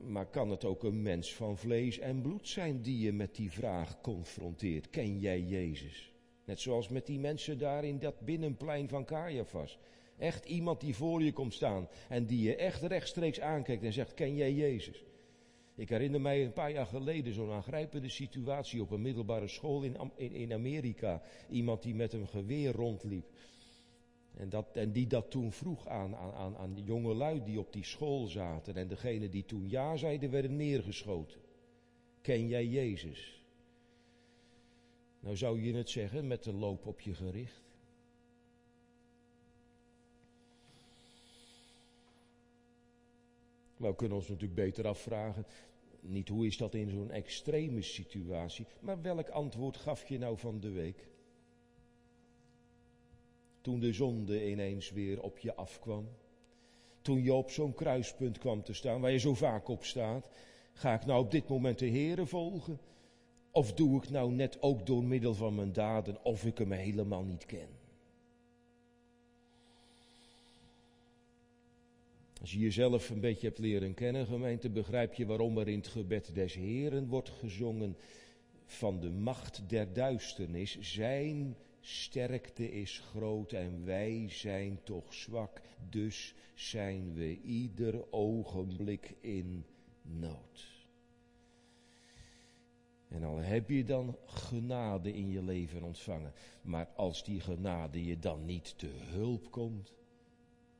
maar 0.00 0.26
kan 0.26 0.50
het 0.50 0.64
ook 0.64 0.82
een 0.82 1.02
mens 1.02 1.34
van 1.34 1.56
vlees 1.56 1.98
en 1.98 2.22
bloed 2.22 2.48
zijn 2.48 2.82
die 2.82 2.98
je 2.98 3.12
met 3.12 3.34
die 3.34 3.50
vraag 3.50 4.00
confronteert. 4.00 4.90
Ken 4.90 5.18
jij 5.18 5.40
Jezus? 5.40 6.12
Net 6.44 6.60
zoals 6.60 6.88
met 6.88 7.06
die 7.06 7.18
mensen 7.18 7.58
daar 7.58 7.84
in 7.84 7.98
dat 7.98 8.20
binnenplein 8.20 8.88
van 8.88 9.04
Caiaphas. 9.04 9.78
Echt 10.18 10.44
iemand 10.44 10.80
die 10.80 10.94
voor 10.94 11.22
je 11.22 11.32
komt 11.32 11.54
staan 11.54 11.88
en 12.08 12.26
die 12.26 12.42
je 12.42 12.56
echt 12.56 12.82
rechtstreeks 12.82 13.40
aankijkt 13.40 13.82
en 13.82 13.92
zegt, 13.92 14.14
ken 14.14 14.34
jij 14.34 14.52
Jezus? 14.52 15.04
Ik 15.82 15.88
herinner 15.88 16.20
mij 16.20 16.44
een 16.44 16.52
paar 16.52 16.72
jaar 16.72 16.86
geleden 16.86 17.32
zo'n 17.32 17.50
aangrijpende 17.50 18.08
situatie 18.08 18.82
op 18.82 18.90
een 18.90 19.02
middelbare 19.02 19.48
school 19.48 19.82
in, 19.82 19.96
in, 20.16 20.52
Amerika. 20.52 21.22
Iemand 21.50 21.82
die 21.82 21.94
met 21.94 22.12
een 22.12 22.28
geweer 22.28 22.72
rondliep. 22.72 23.24
En, 24.36 24.48
dat, 24.48 24.76
en 24.76 24.92
die 24.92 25.06
dat 25.06 25.30
toen 25.30 25.52
vroeg 25.52 25.86
aan, 25.86 26.16
aan, 26.16 26.56
aan 26.56 26.74
de 26.74 26.82
jonge 26.82 27.14
lui 27.14 27.42
die 27.44 27.58
op 27.58 27.72
die 27.72 27.84
school 27.84 28.26
zaten. 28.26 28.74
En 28.76 28.88
degene 28.88 29.28
die 29.28 29.44
toen 29.44 29.68
ja 29.68 29.96
zeiden, 29.96 30.30
werden 30.30 30.56
neergeschoten. 30.56 31.40
Ken 32.20 32.48
jij 32.48 32.66
Jezus? 32.66 33.42
Nou 35.20 35.36
zou 35.36 35.62
je 35.62 35.74
het 35.74 35.90
zeggen 35.90 36.26
met 36.26 36.44
de 36.44 36.52
loop 36.52 36.86
op 36.86 37.00
je 37.00 37.14
gericht. 37.14 37.62
we 43.82 43.96
kunnen 43.96 44.16
ons 44.16 44.28
natuurlijk 44.28 44.54
beter 44.54 44.86
afvragen, 44.86 45.46
niet 46.02 46.28
hoe 46.28 46.46
is 46.46 46.56
dat 46.56 46.74
in 46.74 46.90
zo'n 46.90 47.10
extreme 47.10 47.82
situatie, 47.82 48.66
maar 48.80 49.02
welk 49.02 49.28
antwoord 49.28 49.76
gaf 49.76 50.08
je 50.08 50.18
nou 50.18 50.38
van 50.38 50.60
de 50.60 50.70
week? 50.70 51.08
Toen 53.60 53.80
de 53.80 53.92
zonde 53.92 54.50
ineens 54.50 54.90
weer 54.90 55.22
op 55.22 55.38
je 55.38 55.54
afkwam. 55.54 56.08
toen 57.02 57.22
je 57.22 57.32
op 57.32 57.50
zo'n 57.50 57.74
kruispunt 57.74 58.38
kwam 58.38 58.62
te 58.62 58.72
staan, 58.72 59.00
waar 59.00 59.10
je 59.10 59.18
zo 59.18 59.34
vaak 59.34 59.68
op 59.68 59.84
staat? 59.84 60.30
Ga 60.72 60.94
ik 60.94 61.06
nou 61.06 61.24
op 61.24 61.30
dit 61.30 61.48
moment 61.48 61.78
de 61.78 61.90
Here 61.90 62.26
volgen? 62.26 62.78
Of 63.50 63.72
doe 63.72 64.02
ik 64.02 64.10
nou 64.10 64.32
net 64.32 64.62
ook 64.62 64.86
door 64.86 65.04
middel 65.04 65.34
van 65.34 65.54
mijn 65.54 65.72
daden 65.72 66.24
of 66.24 66.44
ik 66.44 66.58
hem 66.58 66.72
helemaal 66.72 67.24
niet 67.24 67.46
ken? 67.46 67.81
Als 72.42 72.52
je 72.52 72.58
jezelf 72.58 73.10
een 73.10 73.20
beetje 73.20 73.46
hebt 73.46 73.58
leren 73.58 73.94
kennen, 73.94 74.26
gemeente, 74.26 74.70
begrijp 74.70 75.14
je 75.14 75.26
waarom 75.26 75.58
er 75.58 75.68
in 75.68 75.78
het 75.78 75.86
gebed 75.86 76.34
des 76.34 76.54
Heren 76.54 77.08
wordt 77.08 77.30
gezongen 77.30 77.96
van 78.66 79.00
de 79.00 79.10
macht 79.10 79.62
der 79.66 79.92
duisternis. 79.92 80.78
Zijn 80.80 81.56
sterkte 81.80 82.70
is 82.70 82.98
groot 82.98 83.52
en 83.52 83.84
wij 83.84 84.24
zijn 84.28 84.80
toch 84.82 85.14
zwak, 85.14 85.60
dus 85.90 86.34
zijn 86.54 87.14
we 87.14 87.40
ieder 87.40 88.12
ogenblik 88.12 89.14
in 89.20 89.64
nood. 90.02 90.86
En 93.08 93.24
al 93.24 93.36
heb 93.36 93.68
je 93.68 93.84
dan 93.84 94.16
genade 94.26 95.12
in 95.12 95.30
je 95.30 95.42
leven 95.42 95.82
ontvangen, 95.82 96.32
maar 96.62 96.88
als 96.96 97.24
die 97.24 97.40
genade 97.40 98.04
je 98.04 98.18
dan 98.18 98.44
niet 98.44 98.78
te 98.78 98.90
hulp 98.90 99.50
komt, 99.50 99.92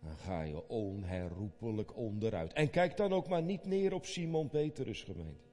dan 0.02 0.16
ga 0.16 0.42
je 0.42 0.68
onherroepelijk 0.68 1.96
onderuit. 1.96 2.52
En 2.52 2.70
kijk 2.70 2.96
dan 2.96 3.12
ook 3.12 3.28
maar 3.28 3.42
niet 3.42 3.64
neer 3.64 3.94
op 3.94 4.06
Simon 4.06 4.48
Petrus 4.48 5.02
gemeente. 5.02 5.50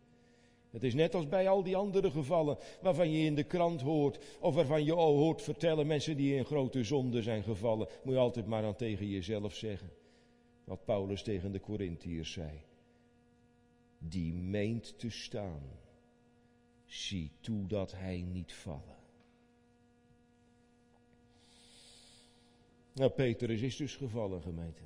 Het 0.70 0.84
is 0.84 0.94
net 0.94 1.16
als 1.16 1.28
bij 1.28 1.50
al 1.50 1.64
die 1.64 1.76
andere 1.76 2.12
gevallen 2.12 2.58
waarvan 2.82 3.12
je 3.12 3.26
in 3.26 3.36
de 3.36 3.44
krant 3.44 3.82
hoort 3.82 4.38
of 4.40 4.56
waarvan 4.56 4.84
je 4.84 4.94
hoort 4.94 5.42
vertellen 5.42 5.88
mensen 5.88 6.18
die 6.18 6.36
in 6.36 6.46
grote 6.46 6.84
zonde 6.84 7.22
zijn 7.22 7.44
gevallen. 7.44 7.88
Moet 8.04 8.14
je 8.14 8.20
altijd 8.20 8.46
maar 8.46 8.62
dan 8.62 8.76
tegen 8.76 9.08
jezelf 9.08 9.56
zeggen. 9.56 9.90
Wat 10.64 10.86
Paulus 10.86 11.24
tegen 11.24 11.52
de 11.52 11.60
Corinthiërs 11.60 12.32
zei. 12.32 12.64
Die 13.98 14.34
meent 14.34 15.00
te 15.00 15.10
staan. 15.10 15.62
Zie 16.86 17.32
toe 17.42 17.68
dat 17.68 17.92
hij 17.92 18.22
niet 18.22 18.54
vallen. 18.54 18.99
Nou, 23.00 23.12
Petrus 23.12 23.62
is 23.62 23.76
dus 23.76 23.96
gevallen, 23.96 24.42
gemeente. 24.42 24.82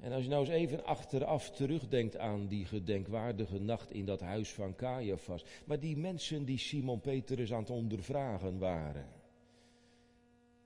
En 0.00 0.12
als 0.12 0.22
je 0.22 0.28
nou 0.28 0.44
eens 0.44 0.54
even 0.54 0.84
achteraf 0.84 1.50
terugdenkt 1.50 2.16
aan 2.16 2.46
die 2.46 2.64
gedenkwaardige 2.64 3.60
nacht 3.60 3.90
in 3.90 4.04
dat 4.04 4.20
huis 4.20 4.52
van 4.52 4.74
Caiaphas. 4.74 5.44
Maar 5.64 5.80
die 5.80 5.96
mensen 5.96 6.44
die 6.44 6.58
Simon 6.58 7.00
Petrus 7.00 7.52
aan 7.52 7.60
het 7.60 7.70
ondervragen 7.70 8.58
waren. 8.58 9.06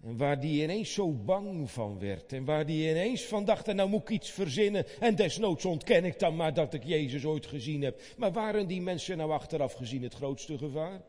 En 0.00 0.16
waar 0.16 0.40
die 0.40 0.62
ineens 0.62 0.92
zo 0.92 1.12
bang 1.12 1.70
van 1.70 1.98
werd. 1.98 2.32
En 2.32 2.44
waar 2.44 2.66
die 2.66 2.90
ineens 2.90 3.24
van 3.26 3.44
dacht, 3.44 3.74
nou 3.74 3.88
moet 3.88 4.00
ik 4.00 4.08
iets 4.08 4.30
verzinnen. 4.30 4.86
En 5.00 5.14
desnoods 5.14 5.64
ontken 5.64 6.04
ik 6.04 6.18
dan 6.18 6.36
maar 6.36 6.54
dat 6.54 6.74
ik 6.74 6.84
Jezus 6.84 7.24
ooit 7.24 7.46
gezien 7.46 7.82
heb. 7.82 8.00
Maar 8.16 8.32
waren 8.32 8.66
die 8.66 8.80
mensen 8.80 9.16
nou 9.16 9.30
achteraf 9.30 9.72
gezien 9.72 10.02
het 10.02 10.14
grootste 10.14 10.58
gevaar? 10.58 11.00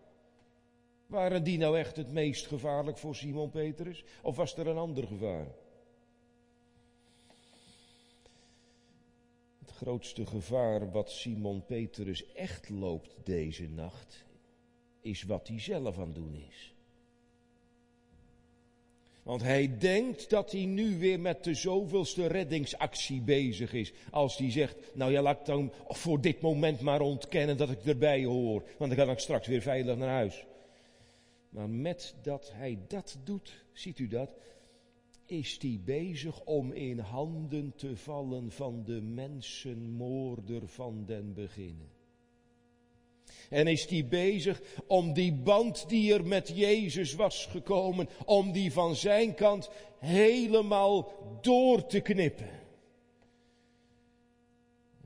Waren 1.12 1.44
die 1.44 1.58
nou 1.58 1.78
echt 1.78 1.96
het 1.96 2.12
meest 2.12 2.48
gevaarlijk 2.48 2.98
voor 2.98 3.16
Simon 3.16 3.50
Petrus? 3.50 4.04
Of 4.22 4.36
was 4.36 4.58
er 4.58 4.68
een 4.68 4.78
ander 4.78 5.08
gevaar? 5.08 5.48
Het 9.60 9.72
grootste 9.72 10.26
gevaar 10.26 10.92
wat 10.92 11.12
Simon 11.12 11.66
Petrus 11.66 12.34
echt 12.34 12.70
loopt 12.70 13.16
deze 13.24 13.70
nacht, 13.70 14.26
is 15.02 15.24
wat 15.24 15.48
hij 15.48 15.60
zelf 15.60 15.98
aan 15.98 16.06
het 16.06 16.16
doen 16.16 16.36
is. 16.50 16.74
Want 19.24 19.42
hij 19.42 19.78
denkt 19.78 20.30
dat 20.30 20.52
hij 20.52 20.66
nu 20.66 21.00
weer 21.00 21.20
met 21.20 21.44
de 21.44 21.54
zoveelste 21.54 22.28
reddingsactie 22.28 23.22
bezig 23.22 23.74
is. 23.74 23.94
Als 24.12 24.38
hij 24.38 24.52
zegt, 24.52 24.76
nou 24.94 25.12
ja, 25.12 25.22
laat 25.22 25.40
ik 25.40 25.46
dan 25.46 25.72
voor 25.88 26.22
dit 26.22 26.42
moment 26.42 26.82
maar 26.82 27.02
ontkennen 27.02 27.58
dat 27.58 27.70
ik 27.70 27.86
erbij 27.86 28.24
hoor. 28.24 28.64
Want 28.78 28.96
dan 28.96 29.06
kan 29.06 29.14
ik 29.14 29.20
straks 29.20 29.48
weer 29.48 29.62
veilig 29.62 29.98
naar 29.98 30.10
huis. 30.10 30.46
Maar 31.52 31.70
met 31.70 32.16
dat 32.22 32.52
hij 32.54 32.80
dat 32.88 33.20
doet, 33.24 33.66
ziet 33.72 34.00
u 34.00 34.08
dat, 34.08 34.30
is 35.26 35.58
hij 35.62 35.80
bezig 35.86 36.44
om 36.44 36.72
in 36.72 37.00
handen 37.00 37.74
te 37.76 37.98
vallen 37.98 38.52
van 38.52 38.84
de 38.84 39.02
mensenmoorder 39.02 40.68
van 40.68 41.04
den 41.06 41.34
beginnen. 41.34 41.90
En 43.50 43.68
is 43.68 43.86
hij 43.86 44.08
bezig 44.08 44.62
om 44.88 45.14
die 45.14 45.34
band 45.34 45.90
die 45.90 46.14
er 46.14 46.26
met 46.26 46.52
Jezus 46.56 47.14
was 47.14 47.46
gekomen, 47.46 48.10
om 48.26 48.52
die 48.52 48.72
van 48.72 48.96
zijn 48.96 49.34
kant 49.34 49.70
helemaal 50.00 51.12
door 51.42 51.86
te 51.86 52.00
knippen. 52.00 52.61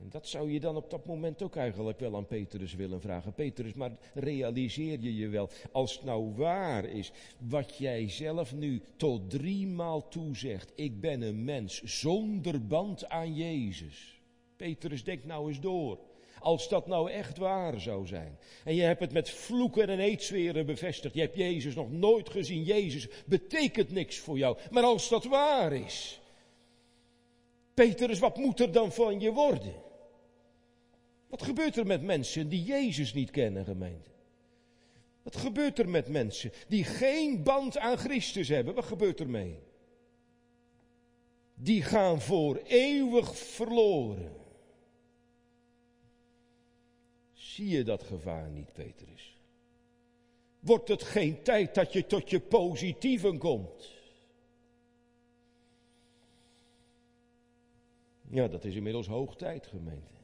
En 0.06 0.12
dat 0.12 0.28
zou 0.28 0.52
je 0.52 0.60
dan 0.60 0.76
op 0.76 0.90
dat 0.90 1.06
moment 1.06 1.42
ook 1.42 1.56
eigenlijk 1.56 2.00
wel 2.00 2.16
aan 2.16 2.26
Petrus 2.26 2.74
willen 2.74 3.00
vragen. 3.00 3.32
Petrus, 3.32 3.72
maar 3.72 3.96
realiseer 4.14 5.00
je 5.00 5.16
je 5.16 5.28
wel, 5.28 5.48
als 5.72 5.92
het 5.94 6.04
nou 6.04 6.34
waar 6.34 6.84
is 6.84 7.12
wat 7.38 7.76
jij 7.76 8.10
zelf 8.10 8.54
nu 8.54 8.82
tot 8.96 9.30
driemaal 9.30 10.08
toezegt. 10.08 10.72
Ik 10.74 11.00
ben 11.00 11.22
een 11.22 11.44
mens 11.44 11.82
zonder 11.82 12.66
band 12.66 13.08
aan 13.08 13.34
Jezus. 13.34 14.20
Petrus, 14.56 15.04
denk 15.04 15.24
nou 15.24 15.48
eens 15.48 15.60
door. 15.60 15.98
Als 16.38 16.68
dat 16.68 16.86
nou 16.86 17.10
echt 17.10 17.38
waar 17.38 17.80
zou 17.80 18.06
zijn. 18.06 18.38
En 18.64 18.74
je 18.74 18.82
hebt 18.82 19.00
het 19.00 19.12
met 19.12 19.30
vloeken 19.30 19.88
en 19.88 19.98
eetzweren 19.98 20.66
bevestigd. 20.66 21.14
Je 21.14 21.20
hebt 21.20 21.36
Jezus 21.36 21.74
nog 21.74 21.90
nooit 21.90 22.28
gezien. 22.28 22.62
Jezus 22.62 23.08
betekent 23.26 23.90
niks 23.90 24.18
voor 24.18 24.38
jou. 24.38 24.58
Maar 24.70 24.82
als 24.82 25.08
dat 25.08 25.24
waar 25.24 25.72
is. 25.72 26.20
Petrus, 27.74 28.18
wat 28.18 28.36
moet 28.36 28.60
er 28.60 28.72
dan 28.72 28.92
van 28.92 29.20
je 29.20 29.32
worden? 29.32 29.84
Wat 31.26 31.42
gebeurt 31.42 31.76
er 31.76 31.86
met 31.86 32.02
mensen 32.02 32.48
die 32.48 32.64
Jezus 32.64 33.14
niet 33.14 33.30
kennen, 33.30 33.64
gemeente? 33.64 34.10
Wat 35.22 35.36
gebeurt 35.36 35.78
er 35.78 35.88
met 35.88 36.08
mensen 36.08 36.52
die 36.68 36.84
geen 36.84 37.42
band 37.42 37.78
aan 37.78 37.98
Christus 37.98 38.48
hebben? 38.48 38.74
Wat 38.74 38.84
gebeurt 38.84 39.20
er 39.20 39.28
mee? 39.28 39.58
Die 41.54 41.82
gaan 41.82 42.20
voor 42.20 42.56
eeuwig 42.56 43.38
verloren. 43.38 44.32
Zie 47.32 47.68
je 47.68 47.84
dat 47.84 48.02
gevaar 48.02 48.50
niet, 48.50 48.72
Petrus? 48.72 49.40
Wordt 50.60 50.88
het 50.88 51.02
geen 51.02 51.42
tijd 51.42 51.74
dat 51.74 51.92
je 51.92 52.06
tot 52.06 52.30
je 52.30 52.40
positieven 52.40 53.38
komt? 53.38 53.94
Ja, 58.30 58.48
dat 58.48 58.64
is 58.64 58.74
inmiddels 58.74 59.06
hoog 59.06 59.36
tijd, 59.36 59.66
gemeente. 59.66 60.15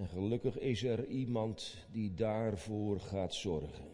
En 0.00 0.08
gelukkig 0.08 0.58
is 0.58 0.82
er 0.82 1.06
iemand 1.06 1.86
die 1.92 2.14
daarvoor 2.14 3.00
gaat 3.00 3.34
zorgen. 3.34 3.84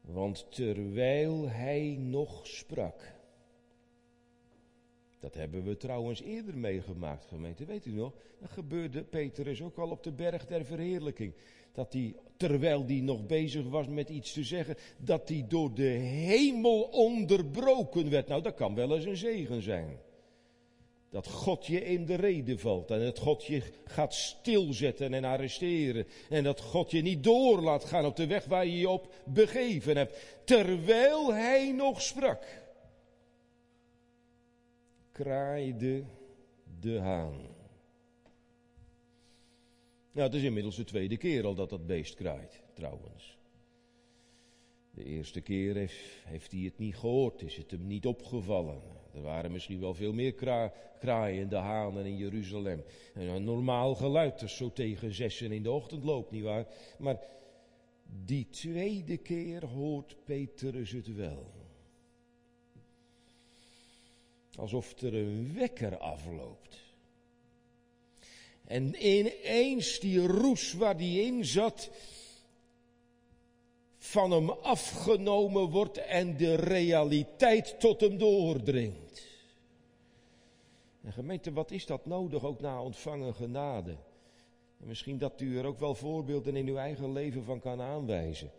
Want 0.00 0.46
terwijl 0.50 1.48
hij 1.48 1.96
nog 2.00 2.46
sprak. 2.46 3.12
Dat 5.20 5.34
hebben 5.34 5.64
we 5.64 5.76
trouwens 5.76 6.22
eerder 6.22 6.56
meegemaakt, 6.56 7.24
gemeente. 7.24 7.64
Weet 7.64 7.86
u 7.86 7.90
nog? 7.90 8.12
Dat 8.40 8.50
gebeurde 8.50 9.04
Petrus 9.04 9.62
ook 9.62 9.78
al 9.78 9.90
op 9.90 10.02
de 10.02 10.12
berg 10.12 10.46
der 10.46 10.64
verheerlijking. 10.64 11.34
Dat 11.72 11.92
hij, 11.92 12.14
terwijl 12.36 12.86
hij 12.86 13.00
nog 13.00 13.26
bezig 13.26 13.68
was 13.68 13.88
met 13.88 14.08
iets 14.08 14.32
te 14.32 14.44
zeggen, 14.44 14.76
dat 14.98 15.28
hij 15.28 15.44
door 15.48 15.74
de 15.74 15.88
hemel 16.28 16.82
onderbroken 16.82 18.10
werd. 18.10 18.28
Nou, 18.28 18.42
dat 18.42 18.54
kan 18.54 18.74
wel 18.74 18.94
eens 18.94 19.04
een 19.04 19.16
zegen 19.16 19.62
zijn. 19.62 19.98
Dat 21.14 21.28
God 21.28 21.66
je 21.66 21.84
in 21.84 22.06
de 22.06 22.14
reden 22.14 22.58
valt 22.58 22.90
en 22.90 23.00
dat 23.00 23.18
God 23.18 23.44
je 23.44 23.62
gaat 23.84 24.14
stilzetten 24.14 25.14
en 25.14 25.24
arresteren. 25.24 26.06
En 26.28 26.44
dat 26.44 26.60
God 26.60 26.90
je 26.90 27.02
niet 27.02 27.24
door 27.24 27.60
laat 27.60 27.84
gaan 27.84 28.04
op 28.04 28.16
de 28.16 28.26
weg 28.26 28.44
waar 28.44 28.66
je 28.66 28.78
je 28.78 28.88
op 28.88 29.14
begeven 29.24 29.96
hebt. 29.96 30.40
Terwijl 30.44 31.34
hij 31.34 31.72
nog 31.72 32.02
sprak, 32.02 32.62
kraaide 35.12 36.04
de 36.80 36.98
haan. 36.98 37.40
Nou, 40.12 40.26
het 40.26 40.34
is 40.34 40.42
inmiddels 40.42 40.76
de 40.76 40.84
tweede 40.84 41.16
keer 41.16 41.44
al 41.44 41.54
dat 41.54 41.70
dat 41.70 41.86
beest 41.86 42.14
kraait, 42.14 42.62
trouwens. 42.72 43.38
De 44.90 45.04
eerste 45.04 45.40
keer 45.40 45.74
heeft, 45.74 46.24
heeft 46.24 46.52
hij 46.52 46.60
het 46.60 46.78
niet 46.78 46.96
gehoord, 46.96 47.42
is 47.42 47.56
het 47.56 47.70
hem 47.70 47.86
niet 47.86 48.06
opgevallen. 48.06 49.02
Er 49.14 49.22
waren 49.22 49.52
misschien 49.52 49.80
wel 49.80 49.94
veel 49.94 50.12
meer 50.12 50.32
kra 50.32 50.72
kraaiende 50.98 51.56
hanen 51.56 52.06
in 52.06 52.16
Jeruzalem. 52.16 52.84
En 53.14 53.28
een 53.28 53.44
normaal 53.44 53.94
geluid, 53.94 54.40
dat 54.40 54.50
zo 54.50 54.72
tegen 54.72 55.14
zessen 55.14 55.52
in 55.52 55.62
de 55.62 55.70
ochtend 55.70 56.04
loopt, 56.04 56.30
nietwaar? 56.30 56.66
Maar 56.98 57.18
die 58.24 58.48
tweede 58.50 59.16
keer 59.16 59.66
hoort 59.66 60.16
Petrus 60.24 60.90
het 60.90 61.14
wel. 61.14 61.52
Alsof 64.56 65.00
er 65.00 65.14
een 65.14 65.54
wekker 65.54 65.98
afloopt. 65.98 66.82
En 68.64 69.06
ineens 69.06 69.98
die 70.00 70.26
roes 70.26 70.72
waar 70.72 70.96
die 70.96 71.22
in 71.22 71.44
zat, 71.44 71.90
van 74.04 74.30
hem 74.30 74.50
afgenomen 74.50 75.70
wordt 75.70 75.96
en 75.96 76.36
de 76.36 76.54
realiteit 76.54 77.80
tot 77.80 78.00
hem 78.00 78.18
doordringt. 78.18 79.26
En 81.02 81.12
gemeente, 81.12 81.52
wat 81.52 81.70
is 81.70 81.86
dat 81.86 82.06
nodig 82.06 82.44
ook 82.44 82.60
na 82.60 82.82
ontvangen 82.82 83.34
genade? 83.34 83.90
En 84.80 84.86
misschien 84.86 85.18
dat 85.18 85.40
u 85.40 85.58
er 85.58 85.64
ook 85.64 85.78
wel 85.78 85.94
voorbeelden 85.94 86.56
in 86.56 86.66
uw 86.66 86.76
eigen 86.76 87.12
leven 87.12 87.44
van 87.44 87.60
kan 87.60 87.80
aanwijzen. 87.80 88.50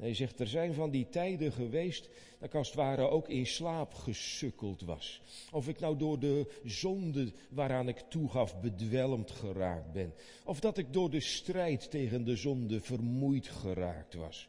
Hij 0.00 0.14
zegt, 0.14 0.40
er 0.40 0.46
zijn 0.46 0.74
van 0.74 0.90
die 0.90 1.08
tijden 1.08 1.52
geweest 1.52 2.08
dat 2.38 2.48
ik 2.48 2.54
als 2.54 2.66
het 2.66 2.76
ware 2.76 3.08
ook 3.08 3.28
in 3.28 3.46
slaap 3.46 3.94
gesukkeld 3.94 4.80
was. 4.80 5.22
Of 5.52 5.68
ik 5.68 5.80
nou 5.80 5.96
door 5.96 6.18
de 6.18 6.46
zonde 6.64 7.32
waaraan 7.48 7.88
ik 7.88 8.04
toegaf 8.08 8.60
bedwelmd 8.60 9.30
geraakt 9.30 9.92
ben. 9.92 10.14
Of 10.44 10.60
dat 10.60 10.78
ik 10.78 10.92
door 10.92 11.10
de 11.10 11.20
strijd 11.20 11.90
tegen 11.90 12.24
de 12.24 12.36
zonde 12.36 12.80
vermoeid 12.80 13.48
geraakt 13.48 14.14
was. 14.14 14.48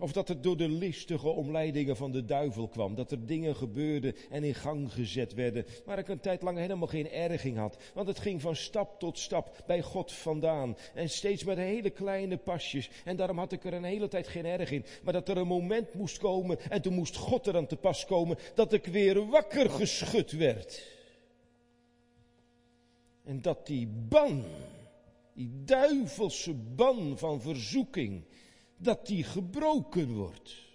Of 0.00 0.12
dat 0.12 0.28
het 0.28 0.42
door 0.42 0.56
de 0.56 0.68
listige 0.68 1.28
omleidingen 1.28 1.96
van 1.96 2.12
de 2.12 2.24
duivel 2.24 2.68
kwam. 2.68 2.94
Dat 2.94 3.10
er 3.10 3.26
dingen 3.26 3.56
gebeurden 3.56 4.14
en 4.30 4.44
in 4.44 4.54
gang 4.54 4.92
gezet 4.92 5.34
werden. 5.34 5.64
Waar 5.84 5.98
ik 5.98 6.08
een 6.08 6.20
tijd 6.20 6.42
lang 6.42 6.58
helemaal 6.58 6.88
geen 6.88 7.10
erging 7.10 7.56
had. 7.56 7.76
Want 7.94 8.08
het 8.08 8.18
ging 8.18 8.40
van 8.40 8.56
stap 8.56 8.98
tot 8.98 9.18
stap 9.18 9.62
bij 9.66 9.82
God 9.82 10.12
vandaan. 10.12 10.76
En 10.94 11.10
steeds 11.10 11.44
met 11.44 11.56
hele 11.56 11.90
kleine 11.90 12.36
pasjes. 12.36 12.90
En 13.04 13.16
daarom 13.16 13.38
had 13.38 13.52
ik 13.52 13.64
er 13.64 13.72
een 13.72 13.84
hele 13.84 14.08
tijd 14.08 14.28
geen 14.28 14.46
erg 14.46 14.70
in. 14.70 14.84
Maar 15.02 15.12
dat 15.12 15.28
er 15.28 15.36
een 15.36 15.46
moment 15.46 15.94
moest 15.94 16.18
komen. 16.18 16.60
En 16.70 16.82
toen 16.82 16.94
moest 16.94 17.16
God 17.16 17.46
er 17.46 17.56
aan 17.56 17.66
te 17.66 17.76
pas 17.76 18.04
komen. 18.04 18.38
Dat 18.54 18.72
ik 18.72 18.86
weer 18.86 19.26
wakker 19.26 19.70
geschud 19.70 20.32
werd. 20.32 20.96
En 23.24 23.42
dat 23.42 23.66
die 23.66 23.86
ban. 24.08 24.44
Die 25.34 25.62
duivelse 25.64 26.54
ban 26.54 27.18
van 27.18 27.40
verzoeking 27.40 28.24
dat 28.78 29.06
die 29.06 29.24
gebroken 29.24 30.14
wordt. 30.14 30.66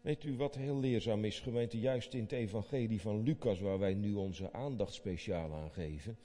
Weet 0.00 0.24
u 0.24 0.36
wat 0.36 0.54
heel 0.54 0.80
leerzaam 0.80 1.24
is, 1.24 1.40
gemeente, 1.40 1.78
juist 1.78 2.14
in 2.14 2.20
het 2.22 2.32
evangelie 2.32 3.00
van 3.00 3.22
Lucas, 3.22 3.60
waar 3.60 3.78
wij 3.78 3.94
nu 3.94 4.14
onze 4.14 4.52
aandacht 4.52 4.94
speciaal 4.94 5.52
aan 5.52 5.70
geven, 5.70 6.18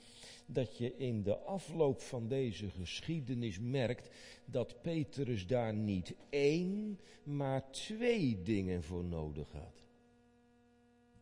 dat 0.46 0.76
je 0.76 0.96
in 0.96 1.22
de 1.22 1.38
afloop 1.38 2.00
van 2.00 2.28
deze 2.28 2.70
geschiedenis 2.70 3.58
merkt 3.58 4.10
dat 4.44 4.82
Petrus 4.82 5.46
daar 5.46 5.74
niet 5.74 6.14
één, 6.30 7.00
maar 7.22 7.70
twee 7.70 8.42
dingen 8.42 8.82
voor 8.82 9.04
nodig 9.04 9.52
had 9.52 9.89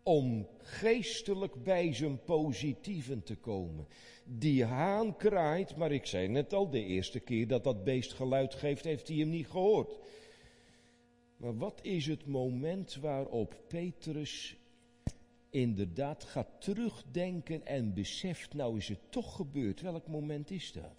om 0.09 0.47
geestelijk 0.59 1.63
bij 1.65 1.95
zijn 1.95 2.25
positieven 2.25 3.23
te 3.23 3.37
komen. 3.37 3.87
Die 4.25 4.65
haan 4.65 5.17
kraait, 5.17 5.77
maar 5.77 5.93
ik 5.93 6.07
zei 6.07 6.29
net 6.29 6.53
al, 6.53 6.71
de 6.71 6.85
eerste 6.85 7.21
keer 7.21 7.49
dat 7.49 7.65
dat 7.65 7.85
beest 7.85 8.13
geluid 8.13 8.55
geeft, 8.55 8.85
heeft 8.85 9.09
hij 9.09 9.17
hem 9.17 9.29
niet 9.29 9.49
gehoord. 9.49 9.99
Maar 11.37 11.57
wat 11.57 11.79
is 11.83 12.07
het 12.07 12.27
moment 12.27 12.95
waarop 12.95 13.61
Petrus 13.67 14.57
inderdaad 15.51 16.25
gaat 16.25 16.61
terugdenken 16.61 17.67
en 17.67 17.95
beseft, 17.95 18.55
nou 18.55 18.77
is 18.77 18.89
het 18.89 19.11
toch 19.11 19.37
gebeurd. 19.37 19.81
Welk 19.81 20.07
moment 20.07 20.51
is 20.51 20.73
dat? 20.73 20.97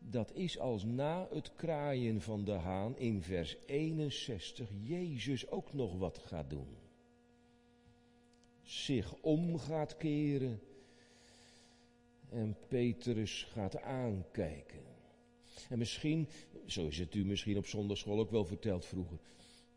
Dat 0.00 0.32
is 0.32 0.58
als 0.58 0.84
na 0.84 1.28
het 1.30 1.54
kraaien 1.56 2.20
van 2.20 2.44
de 2.44 2.52
haan 2.52 2.98
in 2.98 3.22
vers 3.22 3.56
61 3.66 4.68
Jezus 4.82 5.50
ook 5.50 5.72
nog 5.72 5.98
wat 5.98 6.18
gaat 6.18 6.50
doen 6.50 6.82
zich 8.64 9.14
om 9.20 9.58
gaat 9.58 9.96
keren 9.96 10.60
en 12.30 12.56
Petrus 12.68 13.46
gaat 13.52 13.80
aankijken. 13.80 14.82
En 15.68 15.78
misschien, 15.78 16.28
zo 16.66 16.86
is 16.86 16.98
het 16.98 17.14
u 17.14 17.24
misschien 17.24 17.56
op 17.56 17.66
zondagschool 17.66 18.18
ook 18.18 18.30
wel 18.30 18.44
verteld 18.44 18.84
vroeger. 18.84 19.18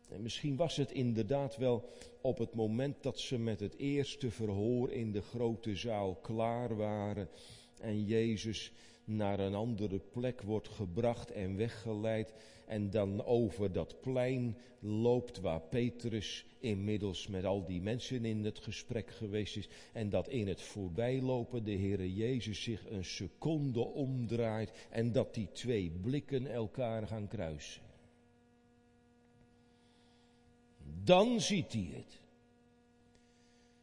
En 0.08 0.22
misschien 0.22 0.56
was 0.56 0.76
het 0.76 0.90
inderdaad 0.90 1.56
wel 1.56 1.88
op 2.20 2.38
het 2.38 2.54
moment 2.54 3.02
dat 3.02 3.18
ze 3.18 3.38
met 3.38 3.60
het 3.60 3.76
eerste 3.76 4.30
verhoor 4.30 4.90
in 4.90 5.12
de 5.12 5.22
grote 5.22 5.76
zaal 5.76 6.14
klaar 6.14 6.76
waren 6.76 7.28
en 7.80 8.04
Jezus 8.04 8.72
naar 9.08 9.40
een 9.40 9.54
andere 9.54 9.98
plek 9.98 10.42
wordt 10.42 10.68
gebracht 10.68 11.30
en 11.30 11.56
weggeleid 11.56 12.32
en 12.66 12.90
dan 12.90 13.24
over 13.24 13.72
dat 13.72 14.00
plein 14.00 14.56
loopt 14.80 15.40
waar 15.40 15.60
Petrus 15.60 16.46
inmiddels 16.58 17.26
met 17.26 17.44
al 17.44 17.64
die 17.64 17.80
mensen 17.80 18.24
in 18.24 18.44
het 18.44 18.58
gesprek 18.58 19.10
geweest 19.10 19.56
is 19.56 19.68
en 19.92 20.10
dat 20.10 20.28
in 20.28 20.48
het 20.48 20.62
voorbijlopen 20.62 21.64
de 21.64 21.76
Heere 21.76 22.14
Jezus 22.14 22.62
zich 22.62 22.90
een 22.90 23.04
seconde 23.04 23.80
omdraait 23.80 24.86
en 24.90 25.12
dat 25.12 25.34
die 25.34 25.48
twee 25.52 25.90
blikken 25.90 26.46
elkaar 26.46 27.06
gaan 27.06 27.28
kruisen. 27.28 27.82
Dan 31.04 31.40
ziet 31.40 31.72
hij 31.72 31.90
het. 31.94 32.20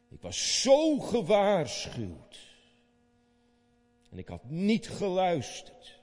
Ik 0.08 0.20
was 0.20 0.62
zo 0.62 0.98
gewaarschuwd. 0.98 2.55
En 4.16 4.22
ik 4.22 4.28
had 4.28 4.50
niet 4.50 4.88
geluisterd. 4.88 6.00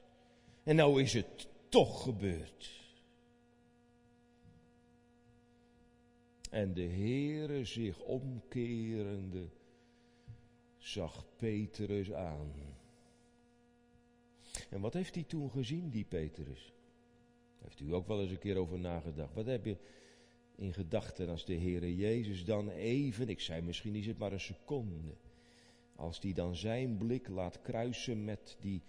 En 0.63 0.75
nou 0.75 1.01
is 1.01 1.13
het 1.13 1.47
toch 1.69 2.03
gebeurd. 2.03 2.81
En 6.49 6.73
de 6.73 6.81
Heere 6.81 7.65
zich 7.65 7.99
omkerende 7.99 9.49
zag 10.77 11.25
Petrus 11.35 12.11
aan. 12.11 12.53
En 14.69 14.81
wat 14.81 14.93
heeft 14.93 15.15
hij 15.15 15.23
toen 15.23 15.51
gezien, 15.51 15.89
die 15.89 16.05
Petrus? 16.05 16.73
Heeft 17.61 17.79
u 17.79 17.93
ook 17.93 18.07
wel 18.07 18.21
eens 18.21 18.31
een 18.31 18.39
keer 18.39 18.57
over 18.57 18.79
nagedacht? 18.79 19.33
Wat 19.33 19.45
heb 19.45 19.65
je 19.65 19.77
in 20.55 20.73
gedachten 20.73 21.29
als 21.29 21.45
de 21.45 21.57
Heere 21.57 21.95
Jezus 21.95 22.45
dan 22.45 22.69
even, 22.69 23.29
ik 23.29 23.39
zei 23.39 23.61
misschien 23.61 23.95
is 23.95 24.05
het 24.05 24.17
maar 24.17 24.31
een 24.31 24.39
seconde, 24.39 25.15
als 25.95 26.19
die 26.19 26.33
dan 26.33 26.55
zijn 26.55 26.97
blik 26.97 27.27
laat 27.27 27.61
kruisen 27.61 28.23
met 28.25 28.57
die 28.59 28.81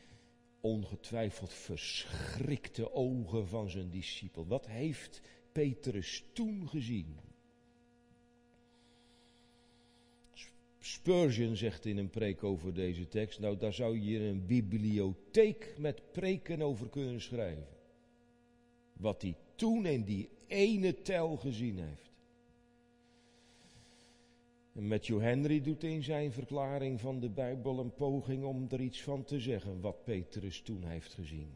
ongetwijfeld 0.61 1.53
verschrikte 1.53 2.93
ogen 2.93 3.49
van 3.49 3.71
zijn 3.71 3.91
discipel. 3.91 4.47
Wat 4.47 4.67
heeft 4.67 5.21
Petrus 5.53 6.25
toen 6.33 6.69
gezien? 6.69 7.17
Spurgeon 10.79 11.57
zegt 11.57 11.85
in 11.85 11.97
een 11.97 12.11
preek 12.11 12.45
over 12.45 12.75
deze 12.75 13.09
tekst, 13.09 13.41
nou 13.41 13.57
daar 13.57 13.73
zou 13.73 13.99
je 13.99 14.19
een 14.19 14.47
bibliotheek 14.47 15.75
met 15.79 16.13
preken 16.13 16.63
over 16.63 16.89
kunnen 16.89 17.21
schrijven. 17.21 17.67
Wat 18.93 19.23
hij 19.23 19.37
toen 19.55 19.87
in 19.87 20.05
die 20.05 20.29
ene 20.47 21.03
tel 21.03 21.37
gezien 21.37 21.79
heeft. 21.79 22.14
En 24.75 24.89
Matthew 24.89 25.21
Henry 25.21 25.61
doet 25.61 25.83
in 25.83 26.03
zijn 26.03 26.33
verklaring 26.33 27.01
van 27.01 27.21
de 27.21 27.29
Bijbel 27.29 27.79
een 27.79 27.95
poging 27.95 28.45
om 28.45 28.67
er 28.71 28.81
iets 28.81 29.03
van 29.03 29.25
te 29.25 29.41
zeggen 29.41 29.81
wat 29.81 30.05
Petrus 30.05 30.61
toen 30.61 30.85
heeft 30.85 31.15
gezien. 31.15 31.53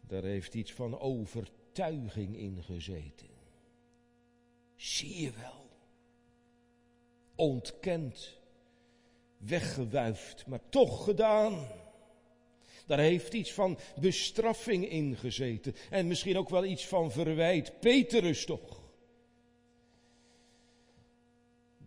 Daar 0.00 0.22
heeft 0.22 0.54
iets 0.54 0.72
van 0.72 0.98
overtuiging 0.98 2.36
in 2.36 2.62
gezeten. 2.62 3.28
Zie 4.76 5.22
je 5.22 5.30
wel. 5.30 5.68
Ontkend, 7.34 8.38
weggewuifd, 9.36 10.46
maar 10.46 10.68
toch 10.68 11.04
gedaan. 11.04 11.66
Daar 12.86 12.98
heeft 12.98 13.34
iets 13.34 13.52
van 13.52 13.78
bestraffing 14.00 14.88
in 14.88 15.16
gezeten. 15.16 15.74
En 15.90 16.06
misschien 16.06 16.38
ook 16.38 16.48
wel 16.48 16.64
iets 16.64 16.86
van 16.86 17.10
verwijt. 17.10 17.80
Petrus 17.80 18.44
toch 18.44 18.79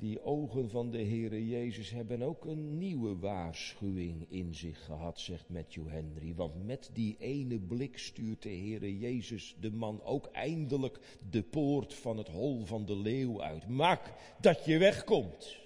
die 0.03 0.23
ogen 0.23 0.69
van 0.69 0.91
de 0.91 1.03
Heere 1.03 1.47
Jezus 1.47 1.89
hebben 1.89 2.21
ook 2.21 2.45
een 2.45 2.77
nieuwe 2.77 3.17
waarschuwing 3.17 4.25
in 4.29 4.55
zich 4.55 4.85
gehad, 4.85 5.19
zegt 5.19 5.49
Matthew 5.49 5.87
Henry. 5.87 6.35
Want 6.35 6.65
met 6.65 6.89
die 6.93 7.15
ene 7.19 7.59
blik 7.59 7.97
stuurt 7.97 8.41
de 8.41 8.49
Heere 8.49 8.97
Jezus 8.97 9.55
de 9.59 9.71
man 9.71 10.01
ook 10.01 10.25
eindelijk 10.25 10.99
de 11.29 11.43
poort 11.43 11.93
van 11.93 12.17
het 12.17 12.27
hol 12.27 12.65
van 12.65 12.85
de 12.85 12.95
leeuw 12.95 13.41
uit. 13.41 13.67
Maak 13.67 14.13
dat 14.41 14.65
je 14.65 14.77
wegkomt. 14.77 15.57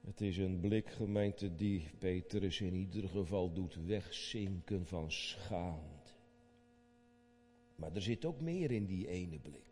Het 0.00 0.20
is 0.20 0.36
een 0.36 0.60
blik, 0.60 0.88
gemeente, 0.88 1.54
die 1.54 1.90
Petrus 1.98 2.60
in 2.60 2.74
ieder 2.74 3.08
geval 3.08 3.52
doet 3.52 3.74
wegzinken 3.86 4.86
van 4.86 5.12
schaamte. 5.12 6.12
Maar 7.76 7.94
er 7.94 8.02
zit 8.02 8.24
ook 8.24 8.40
meer 8.40 8.70
in 8.70 8.86
die 8.86 9.08
ene 9.08 9.38
blik. 9.38 9.67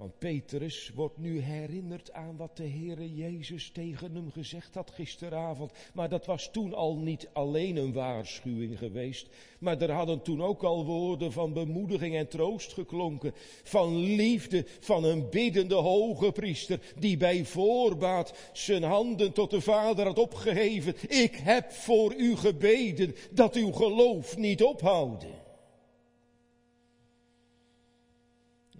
Want 0.00 0.18
Petrus 0.18 0.90
wordt 0.94 1.18
nu 1.18 1.40
herinnerd 1.40 2.12
aan 2.12 2.36
wat 2.36 2.56
de 2.56 2.68
Heere 2.68 3.14
Jezus 3.14 3.70
tegen 3.70 4.14
hem 4.14 4.30
gezegd 4.30 4.74
had 4.74 4.90
gisteravond. 4.90 5.72
Maar 5.94 6.08
dat 6.08 6.26
was 6.26 6.50
toen 6.50 6.74
al 6.74 6.96
niet 6.96 7.28
alleen 7.32 7.76
een 7.76 7.92
waarschuwing 7.92 8.78
geweest. 8.78 9.28
Maar 9.58 9.80
er 9.80 9.90
hadden 9.90 10.22
toen 10.22 10.42
ook 10.42 10.62
al 10.62 10.84
woorden 10.84 11.32
van 11.32 11.52
bemoediging 11.52 12.16
en 12.16 12.28
troost 12.28 12.72
geklonken. 12.72 13.32
Van 13.62 13.96
liefde 13.96 14.66
van 14.80 15.04
een 15.04 15.28
biddende 15.30 15.74
hoge 15.74 16.32
priester. 16.32 16.80
Die 16.98 17.16
bij 17.16 17.44
voorbaat 17.44 18.50
zijn 18.52 18.82
handen 18.82 19.32
tot 19.32 19.50
de 19.50 19.60
Vader 19.60 20.06
had 20.06 20.18
opgeheven. 20.18 20.94
Ik 21.08 21.36
heb 21.36 21.72
voor 21.72 22.14
u 22.14 22.36
gebeden 22.36 23.14
dat 23.30 23.54
uw 23.54 23.72
geloof 23.72 24.36
niet 24.36 24.62
ophouden. 24.62 25.39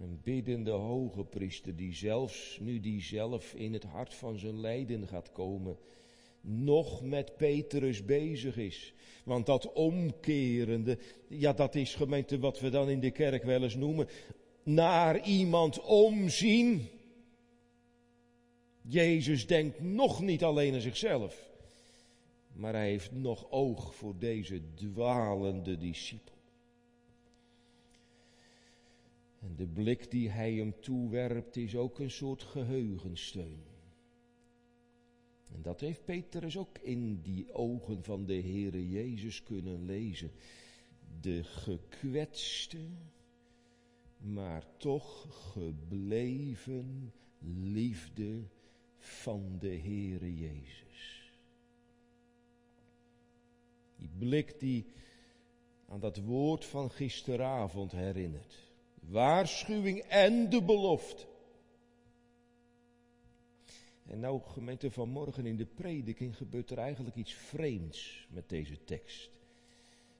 Een 0.01 0.19
biddende 0.23 0.71
hoge 0.71 1.23
priester 1.23 1.75
die 1.75 1.93
zelfs, 1.93 2.57
nu 2.61 2.79
die 2.79 3.01
zelf 3.01 3.53
in 3.53 3.73
het 3.73 3.83
hart 3.83 4.13
van 4.13 4.37
zijn 4.37 4.59
lijden 4.59 5.07
gaat 5.07 5.31
komen, 5.31 5.77
nog 6.41 7.03
met 7.03 7.37
Petrus 7.37 8.05
bezig 8.05 8.57
is. 8.57 8.93
Want 9.23 9.45
dat 9.45 9.73
omkerende, 9.73 10.97
ja 11.27 11.53
dat 11.53 11.75
is 11.75 11.95
gemeente 11.95 12.39
wat 12.39 12.59
we 12.59 12.69
dan 12.69 12.89
in 12.89 12.99
de 12.99 13.11
kerk 13.11 13.43
wel 13.43 13.63
eens 13.63 13.75
noemen, 13.75 14.07
naar 14.63 15.25
iemand 15.25 15.81
omzien. 15.81 16.87
Jezus 18.81 19.47
denkt 19.47 19.81
nog 19.81 20.21
niet 20.21 20.43
alleen 20.43 20.73
aan 20.73 20.81
zichzelf, 20.81 21.49
maar 22.53 22.73
hij 22.73 22.89
heeft 22.89 23.11
nog 23.11 23.51
oog 23.51 23.95
voor 23.95 24.15
deze 24.19 24.61
dwalende 24.73 25.77
discipel. 25.77 26.40
En 29.41 29.55
de 29.55 29.67
blik 29.67 30.11
die 30.11 30.29
hij 30.29 30.53
hem 30.53 30.79
toewerpt 30.79 31.55
is 31.55 31.75
ook 31.75 31.99
een 31.99 32.11
soort 32.11 32.43
geheugensteun. 32.43 33.63
En 35.53 35.61
dat 35.61 35.79
heeft 35.79 36.05
Petrus 36.05 36.57
ook 36.57 36.77
in 36.77 37.21
die 37.21 37.53
ogen 37.53 38.03
van 38.03 38.25
de 38.25 38.41
Heere 38.41 38.89
Jezus 38.89 39.43
kunnen 39.43 39.85
lezen. 39.85 40.31
De 41.21 41.43
gekwetste, 41.43 42.87
maar 44.17 44.77
toch 44.77 45.27
gebleven 45.51 47.13
liefde 47.63 48.43
van 48.97 49.57
de 49.59 49.77
Heere 49.77 50.35
Jezus. 50.35 51.31
Die 53.95 54.09
blik 54.17 54.59
die 54.59 54.85
aan 55.87 55.99
dat 55.99 56.17
woord 56.17 56.65
van 56.65 56.91
gisteravond 56.91 57.91
herinnert 57.91 58.70
waarschuwing 59.09 59.99
en 59.99 60.49
de 60.49 60.63
belofte. 60.63 61.25
En 64.05 64.19
nou, 64.19 64.41
gemeente 64.41 64.91
vanmorgen 64.91 65.45
in 65.45 65.57
de 65.57 65.65
prediking 65.65 66.37
gebeurt 66.37 66.69
er 66.69 66.77
eigenlijk 66.77 67.15
iets 67.15 67.33
vreemds 67.33 68.27
met 68.29 68.49
deze 68.49 68.83
tekst. 68.83 69.39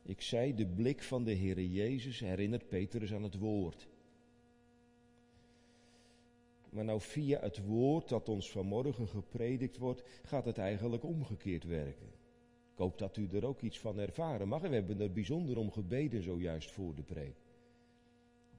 Ik 0.04 0.22
zei, 0.22 0.56
de 0.56 0.68
blik 0.68 1.04
van 1.04 1.24
de 1.24 1.36
Heere 1.36 1.72
Jezus 1.72 2.20
herinnert 2.20 2.68
Petrus 2.68 3.14
aan 3.14 3.24
het 3.24 3.38
woord. 3.38 3.88
Maar 6.70 6.86
nou 6.86 7.02
via 7.02 7.40
het 7.40 7.66
woord 7.66 8.10
dat 8.10 8.30
ons 8.30 8.52
vanmorgen 8.52 9.08
gepredikt 9.08 9.78
wordt, 9.78 10.04
gaat 10.24 10.46
het 10.46 10.58
eigenlijk 10.58 11.04
omgekeerd 11.04 11.64
werken. 11.64 12.08
Ik 12.72 12.78
hoop 12.78 12.98
dat 12.98 13.18
u 13.18 13.30
er 13.32 13.46
ook 13.46 13.62
iets 13.62 13.80
van 13.80 14.00
ervaren 14.00 14.48
mag. 14.48 14.64
En 14.64 14.70
we 14.70 14.76
hebben 14.76 15.00
er 15.00 15.12
bijzonder 15.12 15.58
om 15.58 15.72
gebeden 15.72 16.24
zojuist 16.24 16.72
voor 16.72 16.96
de 16.96 17.04
preek. 17.04 17.41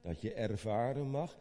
Dat 0.03 0.21
je 0.21 0.33
ervaren 0.33 1.09
mag 1.09 1.37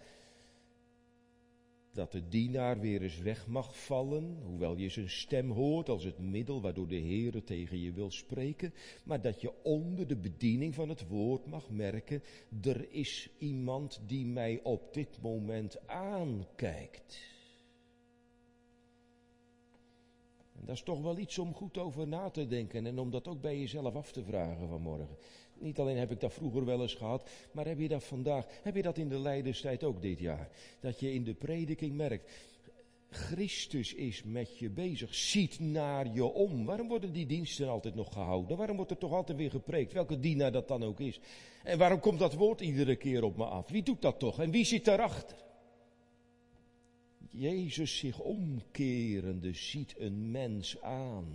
dat 1.93 2.13
de 2.13 2.29
dienaar 2.29 2.81
weer 2.81 3.03
eens 3.03 3.19
weg 3.19 3.47
mag 3.47 3.85
vallen, 3.85 4.39
hoewel 4.45 4.77
je 4.77 4.89
zijn 4.89 5.11
stem 5.11 5.51
hoort 5.51 5.89
als 5.89 6.05
het 6.05 6.19
middel 6.19 6.61
waardoor 6.61 6.89
de 6.89 6.97
Heer 6.97 7.45
tegen 7.45 7.81
je 7.81 7.93
wil 7.93 8.11
spreken, 8.11 8.75
maar 9.05 9.21
dat 9.21 9.41
je 9.41 9.63
onder 9.63 10.07
de 10.07 10.17
bediening 10.17 10.75
van 10.75 10.89
het 10.89 11.09
woord 11.09 11.47
mag 11.47 11.71
merken, 11.71 12.23
er 12.63 12.93
is 12.93 13.29
iemand 13.39 14.01
die 14.07 14.27
mij 14.27 14.61
op 14.63 14.95
dit 14.95 15.19
moment 15.23 15.87
aankijkt. 15.87 17.31
En 20.53 20.65
dat 20.65 20.75
is 20.75 20.83
toch 20.83 21.03
wel 21.03 21.19
iets 21.19 21.39
om 21.39 21.55
goed 21.55 21.79
over 21.79 22.09
na 22.09 22.31
te 22.31 22.47
denken 22.47 22.87
en 22.87 22.99
om 22.99 23.11
dat 23.11 23.29
ook 23.29 23.41
bij 23.41 23.59
jezelf 23.59 23.95
af 23.95 24.13
te 24.13 24.25
vragen 24.25 24.69
vanmorgen. 24.69 25.17
Niet 25.63 25.79
alleen 25.79 25.97
heb 25.97 26.11
ik 26.11 26.21
dat 26.21 26.33
vroeger 26.33 26.65
wel 26.65 26.83
eens 26.83 26.95
gehad, 26.95 27.31
maar 27.53 27.67
heb 27.67 27.79
je 27.79 27.89
dat 27.89 28.05
vandaag, 28.05 28.47
heb 28.63 28.77
je 28.77 28.83
dat 28.83 28.99
in 28.99 29.09
de 29.09 29.19
leiderstijd 29.19 29.85
ook 29.85 30.03
dit 30.03 30.19
jaar? 30.19 30.49
Dat 30.81 31.01
je 31.01 31.13
in 31.13 31.25
de 31.25 31.35
prediking 31.35 31.95
merkt, 31.95 32.31
Christus 33.11 33.95
is 33.95 34.23
met 34.23 34.59
je 34.59 34.71
bezig, 34.71 35.15
ziet 35.15 35.61
naar 35.61 36.15
je 36.15 36.25
om. 36.25 36.65
Waarom 36.65 36.89
worden 36.89 37.13
die 37.13 37.27
diensten 37.27 37.69
altijd 37.69 37.95
nog 37.95 38.13
gehouden? 38.13 38.57
Waarom 38.57 38.77
wordt 38.77 38.91
er 38.91 38.99
toch 38.99 39.13
altijd 39.13 39.39
weer 39.39 39.51
gepreekt, 39.51 39.93
welke 39.93 40.19
dienaar 40.19 40.53
dat 40.53 40.69
dan 40.69 40.83
ook 40.83 41.01
is? 41.01 41.21
En 41.63 41.79
waarom 41.79 42.01
komt 42.01 42.19
dat 42.19 42.35
woord 42.35 42.61
iedere 42.61 42.97
keer 42.97 43.25
op 43.25 43.37
me 43.37 43.45
af? 43.45 43.71
Wie 43.71 43.83
doet 43.83 44.03
dat 44.03 44.19
toch? 44.19 44.41
En 44.41 44.51
wie 44.51 44.65
zit 44.65 44.85
daarachter? 44.85 45.37
Jezus 47.31 47.99
zich 47.99 48.21
omkerende 48.21 49.53
ziet 49.53 49.95
een 49.99 50.31
mens 50.31 50.81
aan. 50.81 51.27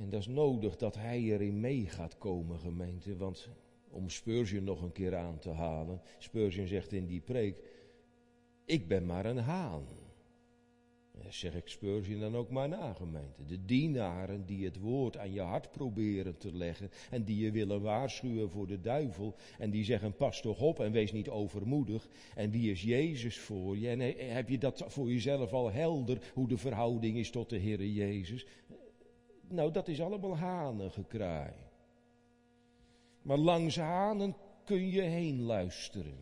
En 0.00 0.10
dat 0.10 0.20
is 0.20 0.26
nodig 0.26 0.76
dat 0.76 0.94
hij 0.94 1.20
erin 1.20 1.60
mee 1.60 1.86
gaat 1.86 2.18
komen, 2.18 2.58
gemeente. 2.58 3.16
Want 3.16 3.48
om 3.90 4.10
Spurgeon 4.10 4.64
nog 4.64 4.82
een 4.82 4.92
keer 4.92 5.16
aan 5.16 5.38
te 5.38 5.50
halen. 5.50 6.00
Spurgeon 6.18 6.66
zegt 6.66 6.92
in 6.92 7.06
die 7.06 7.20
preek, 7.20 7.62
ik 8.64 8.88
ben 8.88 9.06
maar 9.06 9.26
een 9.26 9.38
haan. 9.38 9.86
Zeg 11.28 11.54
ik 11.54 11.68
Spurgeon 11.68 12.20
dan 12.20 12.36
ook 12.36 12.50
maar 12.50 12.68
na, 12.68 12.92
gemeente. 12.92 13.44
De 13.44 13.64
dienaren 13.64 14.46
die 14.46 14.64
het 14.64 14.78
woord 14.78 15.16
aan 15.16 15.32
je 15.32 15.40
hart 15.40 15.70
proberen 15.70 16.38
te 16.38 16.52
leggen. 16.52 16.90
En 17.10 17.24
die 17.24 17.44
je 17.44 17.50
willen 17.50 17.80
waarschuwen 17.82 18.50
voor 18.50 18.66
de 18.66 18.80
duivel. 18.80 19.34
En 19.58 19.70
die 19.70 19.84
zeggen, 19.84 20.16
pas 20.16 20.40
toch 20.40 20.60
op 20.60 20.80
en 20.80 20.92
wees 20.92 21.12
niet 21.12 21.28
overmoedig. 21.28 22.08
En 22.34 22.50
wie 22.50 22.70
is 22.70 22.82
Jezus 22.82 23.38
voor 23.38 23.76
je? 23.76 23.88
En 23.88 24.00
heb 24.34 24.48
je 24.48 24.58
dat 24.58 24.84
voor 24.86 25.10
jezelf 25.10 25.52
al 25.52 25.72
helder, 25.72 26.30
hoe 26.34 26.48
de 26.48 26.58
verhouding 26.58 27.16
is 27.16 27.30
tot 27.30 27.50
de 27.50 27.58
Heer 27.58 27.86
Jezus? 27.86 28.46
Nou, 29.50 29.70
dat 29.70 29.88
is 29.88 30.00
allemaal 30.00 30.36
hanengekraai. 30.36 31.54
Maar 33.22 33.38
langs 33.38 33.76
hanen 33.76 34.36
kun 34.64 34.88
je 34.90 35.00
heen 35.00 35.42
luisteren. 35.42 36.18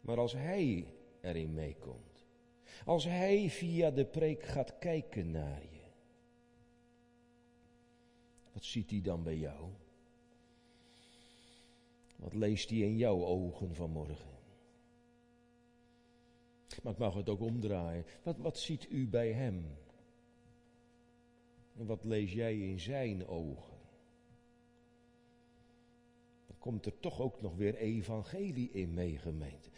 Maar 0.00 0.18
als 0.18 0.32
hij 0.32 0.94
erin 1.20 1.54
meekomt, 1.54 2.26
als 2.84 3.04
hij 3.04 3.50
via 3.50 3.90
de 3.90 4.04
preek 4.04 4.42
gaat 4.42 4.78
kijken 4.78 5.30
naar 5.30 5.62
je, 5.62 5.82
wat 8.52 8.64
ziet 8.64 8.90
hij 8.90 9.00
dan 9.00 9.22
bij 9.22 9.36
jou? 9.36 9.70
Wat 12.16 12.34
leest 12.34 12.70
hij 12.70 12.78
in 12.78 12.96
jouw 12.96 13.24
ogen 13.24 13.74
vanmorgen? 13.74 14.30
Maar 16.82 16.92
ik 16.92 16.98
mag 16.98 17.14
het 17.14 17.28
ook 17.28 17.40
omdraaien. 17.40 18.04
Wat, 18.22 18.36
wat 18.38 18.58
ziet 18.58 18.90
u 18.90 19.08
bij 19.08 19.32
hem? 19.32 19.80
En 21.82 21.88
wat 21.88 22.04
lees 22.04 22.32
jij 22.32 22.58
in 22.58 22.80
zijn 22.80 23.26
ogen? 23.26 23.76
Dan 26.46 26.58
komt 26.58 26.86
er 26.86 27.00
toch 27.00 27.20
ook 27.20 27.40
nog 27.40 27.56
weer 27.56 27.74
evangelie 27.74 28.70
in 28.70 28.94
mee, 28.94 29.18
gemeente. 29.18 29.68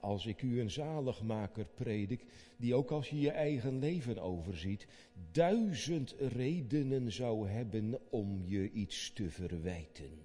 Als 0.00 0.26
ik 0.26 0.42
u 0.42 0.60
een 0.60 0.70
zaligmaker 0.70 1.66
predik, 1.74 2.24
die 2.56 2.74
ook 2.74 2.90
als 2.90 3.10
je 3.10 3.20
je 3.20 3.30
eigen 3.30 3.78
leven 3.78 4.18
overziet, 4.18 4.86
duizend 5.30 6.14
redenen 6.18 7.12
zou 7.12 7.48
hebben 7.48 7.98
om 8.10 8.42
je 8.44 8.70
iets 8.70 9.12
te 9.12 9.30
verwijten. 9.30 10.18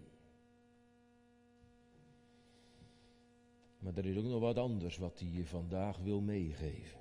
Maar 3.80 3.98
er 3.98 4.06
is 4.06 4.18
ook 4.18 4.24
nog 4.24 4.40
wat 4.40 4.58
anders 4.58 4.98
wat 4.98 5.20
hij 5.20 5.30
je 5.30 5.46
vandaag 5.46 5.98
wil 5.98 6.22
meegeven. 6.22 7.00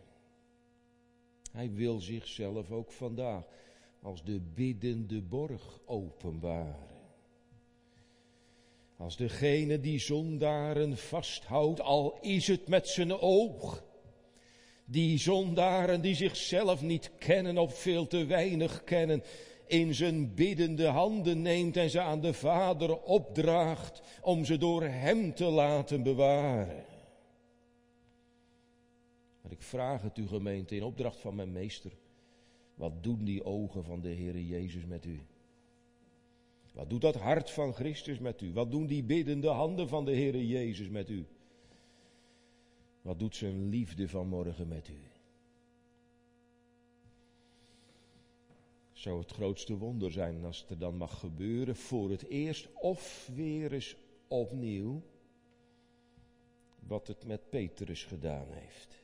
Hij 1.53 1.73
wil 1.73 2.01
zichzelf 2.01 2.71
ook 2.71 2.93
vandaag 2.93 3.47
als 4.03 4.25
de 4.25 4.41
biddende 4.55 5.23
borg 5.23 5.81
openbaren. 5.85 6.89
Als 8.97 9.17
degene 9.17 9.81
die 9.81 9.99
zondaren 9.99 10.97
vasthoudt, 10.97 11.81
al 11.81 12.19
is 12.21 12.47
het 12.47 12.69
met 12.69 12.89
zijn 12.89 13.13
oog. 13.13 13.85
Die 14.85 15.19
zondaren 15.19 16.01
die 16.01 16.15
zichzelf 16.15 16.83
niet 16.83 17.11
kennen 17.19 17.59
of 17.59 17.79
veel 17.79 18.07
te 18.07 18.25
weinig 18.25 18.85
kennen, 18.85 19.23
in 19.67 19.95
zijn 19.95 20.35
biddende 20.35 20.87
handen 20.87 21.43
neemt 21.43 21.77
en 21.77 21.91
ze 21.91 22.01
aan 22.01 22.21
de 22.21 22.33
Vader 22.33 23.03
opdraagt 23.03 24.03
om 24.23 24.45
ze 24.45 24.59
door 24.59 24.83
hem 24.83 25.35
te 25.35 25.45
laten 25.45 26.03
bewaren. 26.03 26.85
Maar 29.43 29.53
ik 29.53 29.63
vraag 29.63 30.03
het 30.03 30.19
u 30.19 30.29
gemeente 30.29 30.77
in 30.77 30.83
opdracht 30.83 31.21
van 31.21 31.35
mijn 31.35 31.53
meester. 31.53 31.93
Wat 32.81 33.03
doen 33.03 33.25
die 33.25 33.45
ogen 33.45 33.85
van 33.85 34.01
de 34.01 34.09
Heere 34.09 34.47
Jezus 34.47 34.87
met 34.87 35.05
u? 35.05 35.21
Wat 36.73 36.91
doet 36.91 37.01
dat 37.01 37.15
hart 37.15 37.51
van 37.51 37.73
Christus 37.73 38.19
met 38.19 38.41
u? 38.41 38.53
Wat 38.53 38.71
doen 38.71 38.87
die 38.87 39.03
biddende 39.03 39.49
handen 39.49 39.89
van 39.89 40.05
de 40.05 40.15
Heere 40.15 40.47
Jezus 40.47 40.89
met 40.89 41.09
u? 41.09 41.27
Wat 43.03 43.19
doet 43.19 43.37
zijn 43.37 43.69
liefde 43.69 44.09
vanmorgen 44.09 44.69
met 44.69 44.89
u? 44.89 45.01
Zou 48.93 49.21
het 49.21 49.31
grootste 49.31 49.77
wonder 49.77 50.13
zijn 50.13 50.45
als 50.45 50.61
het 50.61 50.71
er 50.71 50.79
dan 50.79 50.97
mag 50.97 51.19
gebeuren 51.19 51.77
voor 51.77 52.11
het 52.11 52.29
eerst 52.29 52.69
of 52.75 53.31
weer 53.35 53.73
eens 53.73 53.97
opnieuw 54.29 55.03
wat 56.79 57.07
het 57.07 57.27
met 57.27 57.51
Petrus 57.51 58.05
gedaan 58.05 58.47
heeft. 58.51 59.00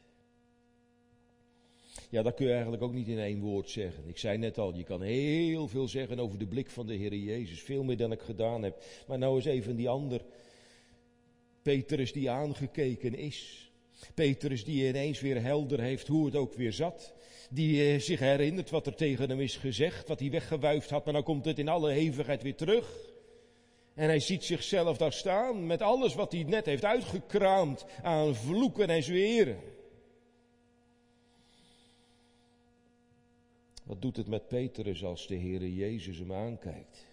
Ja, 2.11 2.23
dat 2.23 2.35
kun 2.35 2.47
je 2.47 2.53
eigenlijk 2.53 2.83
ook 2.83 2.93
niet 2.93 3.09
in 3.09 3.19
één 3.19 3.41
woord 3.41 3.71
zeggen. 3.71 4.03
Ik 4.07 4.19
zei 4.19 4.39
net 4.39 4.59
al, 4.59 4.75
je 4.75 4.85
kan 4.85 5.03
heel 5.03 5.69
veel 5.69 5.89
zeggen 5.89 6.19
over 6.19 6.39
de 6.39 6.47
blik 6.47 6.71
van 6.71 6.87
de 6.87 6.95
Heer 6.95 7.15
Jezus. 7.15 7.63
Veel 7.63 7.85
meer 7.85 7.97
dan 7.97 8.13
ik 8.13 8.21
gedaan 8.21 8.63
heb. 8.63 8.83
Maar 9.07 9.19
nou 9.19 9.37
eens 9.37 9.45
even 9.45 9.77
die 9.77 9.89
ander. 9.89 10.21
Petrus 11.63 12.13
die 12.13 12.31
aangekeken 12.31 13.15
is. 13.15 13.71
Petrus 14.15 14.65
die 14.65 14.89
ineens 14.89 15.21
weer 15.21 15.43
helder 15.43 15.81
heeft 15.81 16.07
hoe 16.07 16.27
het 16.27 16.37
ook 16.37 16.55
weer 16.55 16.73
zat. 16.73 17.15
Die 17.51 17.93
eh, 17.93 18.01
zich 18.01 18.21
herinnert 18.21 18.71
wat 18.71 18.87
er 18.87 18.95
tegen 18.95 19.29
hem 19.29 19.41
is 19.41 19.57
gezegd, 19.57 20.09
wat 20.09 20.21
hij 20.21 20.31
weggewuifd 20.31 20.91
had, 20.91 21.05
maar 21.05 21.15
dan 21.15 21.23
komt 21.23 21.45
het 21.45 21.59
in 21.59 21.69
alle 21.69 21.91
hevigheid 21.91 22.43
weer 22.43 22.55
terug. 22.55 23.15
En 23.95 24.09
hij 24.09 24.21
ziet 24.21 24.45
zichzelf 24.45 24.97
daar 24.97 25.13
staan 25.13 25.67
met 25.67 25.83
alles 25.83 26.15
wat 26.15 26.33
hij 26.33 26.43
net 26.43 26.67
heeft 26.67 26.85
uitgekraamd 26.85 27.87
aan 28.03 28.35
vloeken 28.35 28.89
en 28.89 29.03
zweren. 29.03 29.59
Wat 33.87 34.03
doet 34.03 34.17
het 34.17 34.29
met 34.29 34.49
Petrus 34.49 35.05
als 35.05 35.27
de 35.27 35.37
Heere 35.37 35.75
Jezus 35.75 36.19
hem 36.19 36.33
aankijkt? 36.33 37.07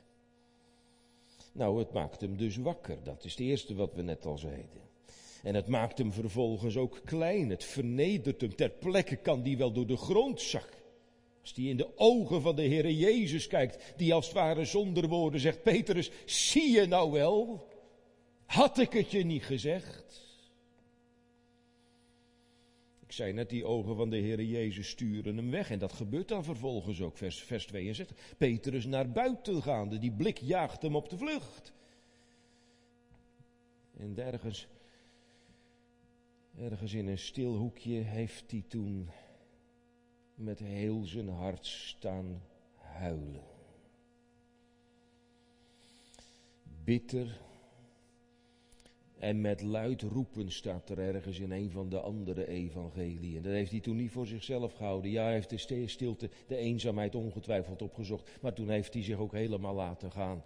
Nou, 1.52 1.80
het 1.80 1.94
maakt 1.94 2.22
hem 2.22 2.38
dus 2.38 2.58
wakker. 2.58 2.98
Dat 3.04 3.24
is 3.24 3.32
het 3.32 3.40
eerste 3.40 3.76
wat 3.76 3.94
we 3.94 4.02
net 4.02 4.26
al 4.26 4.38
zeiden. 4.38 4.82
En 5.44 5.56
het 5.56 5.68
maakt 5.68 5.98
hem 5.98 6.14
vervolgens 6.14 6.78
ook 6.78 7.02
klein. 7.06 7.50
Het 7.50 7.64
vernedert 7.64 8.42
hem. 8.42 8.56
Ter 8.56 8.70
plekke 8.70 9.16
kan 9.16 9.42
die 9.42 9.58
wel 9.58 9.72
door 9.72 9.88
de 9.88 9.98
grond 9.98 10.42
zakken. 10.42 10.82
Als 11.42 11.54
die 11.54 11.70
in 11.70 11.78
de 11.78 11.98
ogen 11.98 12.42
van 12.42 12.56
de 12.56 12.68
Heere 12.68 12.98
Jezus 12.98 13.48
kijkt, 13.48 13.94
die 13.98 14.14
als 14.14 14.26
het 14.26 14.36
ware 14.36 14.66
zonder 14.66 15.08
woorden 15.08 15.40
zegt, 15.40 15.64
Petrus, 15.64 16.12
zie 16.26 16.72
je 16.72 16.86
nou 16.86 17.12
wel? 17.12 17.68
Had 18.46 18.78
ik 18.78 18.94
het 18.94 19.12
je 19.12 19.26
niet 19.26 19.44
gezegd? 19.44 20.33
Zei 23.14 23.34
net, 23.34 23.50
die 23.50 23.66
ogen 23.66 23.96
van 23.96 24.10
de 24.10 24.18
Heere 24.18 24.48
Jezus 24.48 24.90
sturen 24.90 25.38
hem 25.38 25.52
weg. 25.52 25.70
En 25.70 25.80
dat 25.80 25.94
gebeurt 25.94 26.28
dan 26.28 26.44
vervolgens 26.44 27.02
ook, 27.02 27.18
vers, 27.18 27.44
vers 27.44 27.66
62. 27.66 28.18
Petrus 28.38 28.86
naar 28.86 29.12
buiten 29.12 29.62
gaande, 29.62 30.00
die 30.00 30.12
blik 30.12 30.38
jaagt 30.38 30.82
hem 30.82 30.96
op 30.96 31.10
de 31.10 31.18
vlucht. 31.18 31.74
En 33.98 34.18
ergens, 34.18 34.68
ergens 36.58 36.94
in 36.94 37.08
een 37.08 37.18
stil 37.18 37.56
hoekje 37.56 37.94
heeft 37.94 38.52
hij 38.52 38.64
toen 38.68 39.10
met 40.36 40.60
heel 40.60 41.04
zijn 41.04 41.30
hart 41.30 41.66
staan 41.66 42.42
huilen. 42.76 43.44
Bitter 46.84 47.42
en 49.24 49.42
met 49.42 49.62
luid 49.62 50.02
roepen 50.02 50.52
staat 50.52 50.90
er 50.90 51.00
ergens 51.00 51.40
in 51.40 51.52
een 51.52 51.72
van 51.72 51.90
de 51.90 52.00
andere 52.00 52.48
evangeliën. 52.48 53.42
Dat 53.42 53.52
heeft 53.52 53.72
hij 53.72 53.80
toen 53.80 53.96
niet 53.96 54.12
voor 54.12 54.28
zichzelf 54.28 54.74
gehouden. 54.74 55.12
Ja, 55.12 55.24
hij 55.24 55.34
heeft 55.34 55.50
de 55.50 55.88
stilte, 55.88 56.30
de 56.48 56.56
eenzaamheid 56.56 57.16
ongetwijfeld 57.16 57.82
opgezocht. 57.82 58.30
Maar 58.42 58.54
toen 58.54 58.70
heeft 58.70 58.94
hij 58.94 59.04
zich 59.04 59.18
ook 59.18 59.32
helemaal 59.32 59.74
laten 59.74 60.12
gaan. 60.12 60.44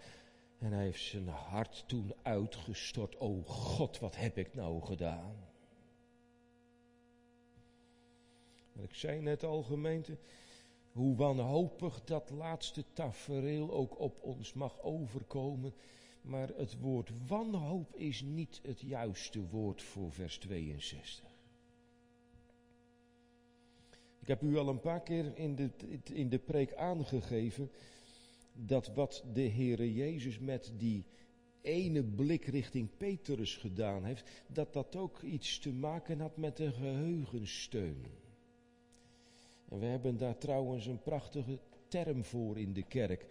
En 0.59 0.71
hij 0.71 0.83
heeft 0.83 1.01
zijn 1.01 1.27
hart 1.27 1.83
toen 1.87 2.13
uitgestort. 2.21 3.19
O 3.19 3.41
God, 3.45 3.99
wat 3.99 4.15
heb 4.15 4.37
ik 4.37 4.53
nou 4.53 4.81
gedaan? 4.81 5.35
ik 8.81 8.93
zei 8.93 9.21
net 9.21 9.43
al, 9.43 9.63
gemeente, 9.63 10.17
hoe 10.91 11.15
wanhopig 11.15 12.03
dat 12.03 12.29
laatste 12.29 12.83
tafereel 12.93 13.71
ook 13.71 13.99
op 13.99 14.23
ons 14.23 14.53
mag 14.53 14.81
overkomen. 14.81 15.73
Maar 16.27 16.49
het 16.55 16.79
woord 16.79 17.11
wanhoop 17.27 17.95
is 17.95 18.21
niet 18.21 18.59
het 18.63 18.81
juiste 18.81 19.47
woord 19.47 19.81
voor 19.81 20.11
vers 20.11 20.37
62. 20.37 21.35
Ik 24.19 24.27
heb 24.27 24.41
u 24.41 24.57
al 24.57 24.67
een 24.67 24.79
paar 24.79 25.01
keer 25.01 25.37
in 25.37 25.55
de, 25.55 25.69
in 26.13 26.29
de 26.29 26.39
preek 26.39 26.73
aangegeven 26.73 27.71
dat 28.53 28.93
wat 28.93 29.23
de 29.33 29.49
Heere 29.49 29.93
Jezus 29.93 30.39
met 30.39 30.73
die 30.77 31.05
ene 31.61 32.03
blik 32.03 32.45
richting 32.45 32.89
Petrus 32.97 33.55
gedaan 33.55 34.03
heeft, 34.03 34.29
dat 34.47 34.73
dat 34.73 34.95
ook 34.95 35.21
iets 35.21 35.59
te 35.59 35.73
maken 35.73 36.19
had 36.19 36.37
met 36.37 36.59
een 36.59 36.73
geheugensteun. 36.73 38.05
En 39.69 39.79
we 39.79 39.85
hebben 39.85 40.17
daar 40.17 40.37
trouwens 40.37 40.85
een 40.85 41.01
prachtige 41.01 41.59
term 41.87 42.23
voor 42.23 42.57
in 42.57 42.73
de 42.73 42.83
kerk. 42.83 43.25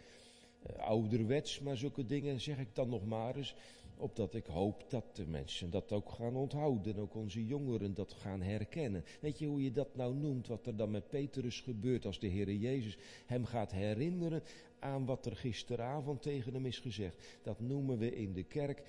Uh, 0.70 0.78
ouderwets, 0.78 1.60
maar 1.60 1.76
zulke 1.76 2.06
dingen 2.06 2.40
zeg 2.40 2.58
ik 2.58 2.74
dan 2.74 2.88
nog 2.88 3.06
maar 3.06 3.36
eens. 3.36 3.54
Opdat 3.98 4.34
ik 4.34 4.46
hoop 4.46 4.84
dat 4.90 5.16
de 5.16 5.26
mensen 5.26 5.70
dat 5.70 5.92
ook 5.92 6.10
gaan 6.10 6.36
onthouden. 6.36 6.98
Ook 6.98 7.14
onze 7.14 7.46
jongeren 7.46 7.94
dat 7.94 8.12
gaan 8.12 8.42
herkennen. 8.42 9.04
Weet 9.20 9.38
je 9.38 9.46
hoe 9.46 9.62
je 9.62 9.72
dat 9.72 9.96
nou 9.96 10.14
noemt? 10.14 10.46
Wat 10.46 10.66
er 10.66 10.76
dan 10.76 10.90
met 10.90 11.08
Petrus 11.08 11.60
gebeurt 11.60 12.04
als 12.04 12.18
de 12.18 12.26
Heer 12.26 12.52
Jezus 12.52 12.98
hem 13.26 13.44
gaat 13.44 13.72
herinneren 13.72 14.42
aan 14.78 15.04
wat 15.04 15.26
er 15.26 15.36
gisteravond 15.36 16.22
tegen 16.22 16.54
hem 16.54 16.66
is 16.66 16.78
gezegd. 16.78 17.38
Dat 17.42 17.60
noemen 17.60 17.98
we 17.98 18.16
in 18.16 18.32
de 18.32 18.44
kerk 18.44 18.82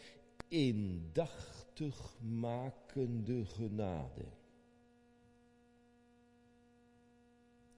indachtig 0.47 2.17
makende 2.21 3.45
genade. 3.45 4.25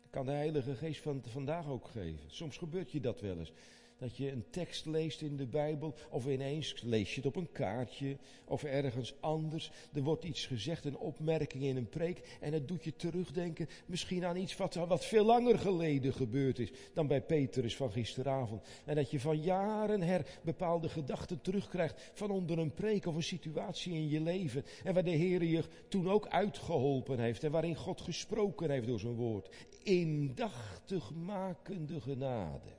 Kan 0.10 0.26
de 0.26 0.32
Heilige 0.32 0.76
Geest 0.76 1.02
van 1.02 1.24
vandaag 1.26 1.68
ook 1.68 1.88
geven. 1.88 2.32
Soms 2.32 2.58
gebeurt 2.58 2.92
je 2.92 3.00
dat 3.00 3.22
wel 3.22 3.38
eens. 3.38 3.54
Dat 4.00 4.18
je 4.18 4.32
een 4.32 4.46
tekst 4.50 4.86
leest 4.86 5.22
in 5.22 5.38
de 5.38 5.46
Bijbel, 5.46 5.96
of 6.10 6.28
ineens 6.28 6.82
lees 6.82 7.10
je 7.10 7.16
het 7.16 7.26
op 7.26 7.36
een 7.36 7.52
kaartje, 7.52 8.18
of 8.46 8.64
ergens 8.64 9.14
anders. 9.20 9.72
Er 9.94 10.02
wordt 10.02 10.24
iets 10.24 10.46
gezegd, 10.46 10.86
een 10.86 10.98
opmerking 10.98 11.64
in 11.64 11.78
een 11.78 11.90
preek, 11.90 12.38
en 12.42 12.54
het 12.54 12.68
doet 12.68 12.84
je 12.84 12.96
terugdenken 12.96 13.70
misschien 13.86 14.26
aan 14.26 14.38
iets 14.38 14.58
wat, 14.58 14.74
wat 14.74 15.06
veel 15.06 15.26
langer 15.26 15.60
geleden 15.60 16.14
gebeurd 16.14 16.60
is 16.60 16.72
dan 16.94 17.08
bij 17.08 17.22
Petrus 17.22 17.76
van 17.76 17.92
gisteravond. 17.92 18.68
En 18.86 18.96
dat 18.96 19.12
je 19.12 19.20
van 19.20 19.42
jaren 19.42 20.02
her 20.02 20.40
bepaalde 20.42 20.90
gedachten 20.90 21.42
terugkrijgt 21.42 22.12
van 22.14 22.32
onder 22.32 22.60
een 22.60 22.74
preek 22.74 23.06
of 23.06 23.16
een 23.16 23.24
situatie 23.24 23.94
in 23.94 24.10
je 24.10 24.22
leven. 24.22 24.66
En 24.84 24.94
waar 24.94 25.04
de 25.04 25.10
Heer 25.10 25.44
je 25.44 25.64
toen 25.88 26.10
ook 26.10 26.28
uitgeholpen 26.28 27.20
heeft 27.20 27.44
en 27.44 27.52
waarin 27.52 27.76
God 27.76 28.02
gesproken 28.02 28.70
heeft 28.70 28.88
door 28.88 29.00
zijn 29.00 29.14
woord. 29.14 29.50
Indachtig 29.84 31.12
makende 31.14 32.02
genade. 32.02 32.79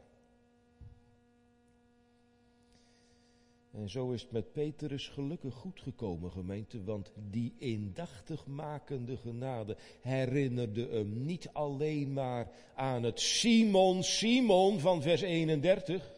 En 3.70 3.88
zo 3.88 4.10
is 4.10 4.22
het 4.22 4.30
met 4.30 4.52
Petrus 4.52 5.08
gelukkig 5.08 5.54
goed 5.54 5.80
gekomen, 5.80 6.30
gemeente, 6.30 6.84
want 6.84 7.12
die 7.30 7.54
indachtig 7.58 8.46
makende 8.46 9.16
genade 9.16 9.76
herinnerde 10.00 10.88
hem 10.88 11.24
niet 11.24 11.48
alleen 11.52 12.12
maar 12.12 12.50
aan 12.74 13.02
het 13.02 13.20
Simon, 13.20 14.02
Simon 14.02 14.80
van 14.80 15.02
vers 15.02 15.20
31, 15.20 16.12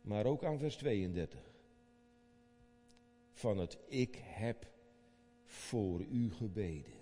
maar 0.00 0.26
ook 0.26 0.44
aan 0.44 0.58
vers 0.58 0.76
32. 0.76 1.52
Van 3.32 3.58
het 3.58 3.78
ik 3.88 4.20
heb 4.22 4.66
voor 5.44 6.00
u 6.00 6.32
gebeden. 6.32 6.92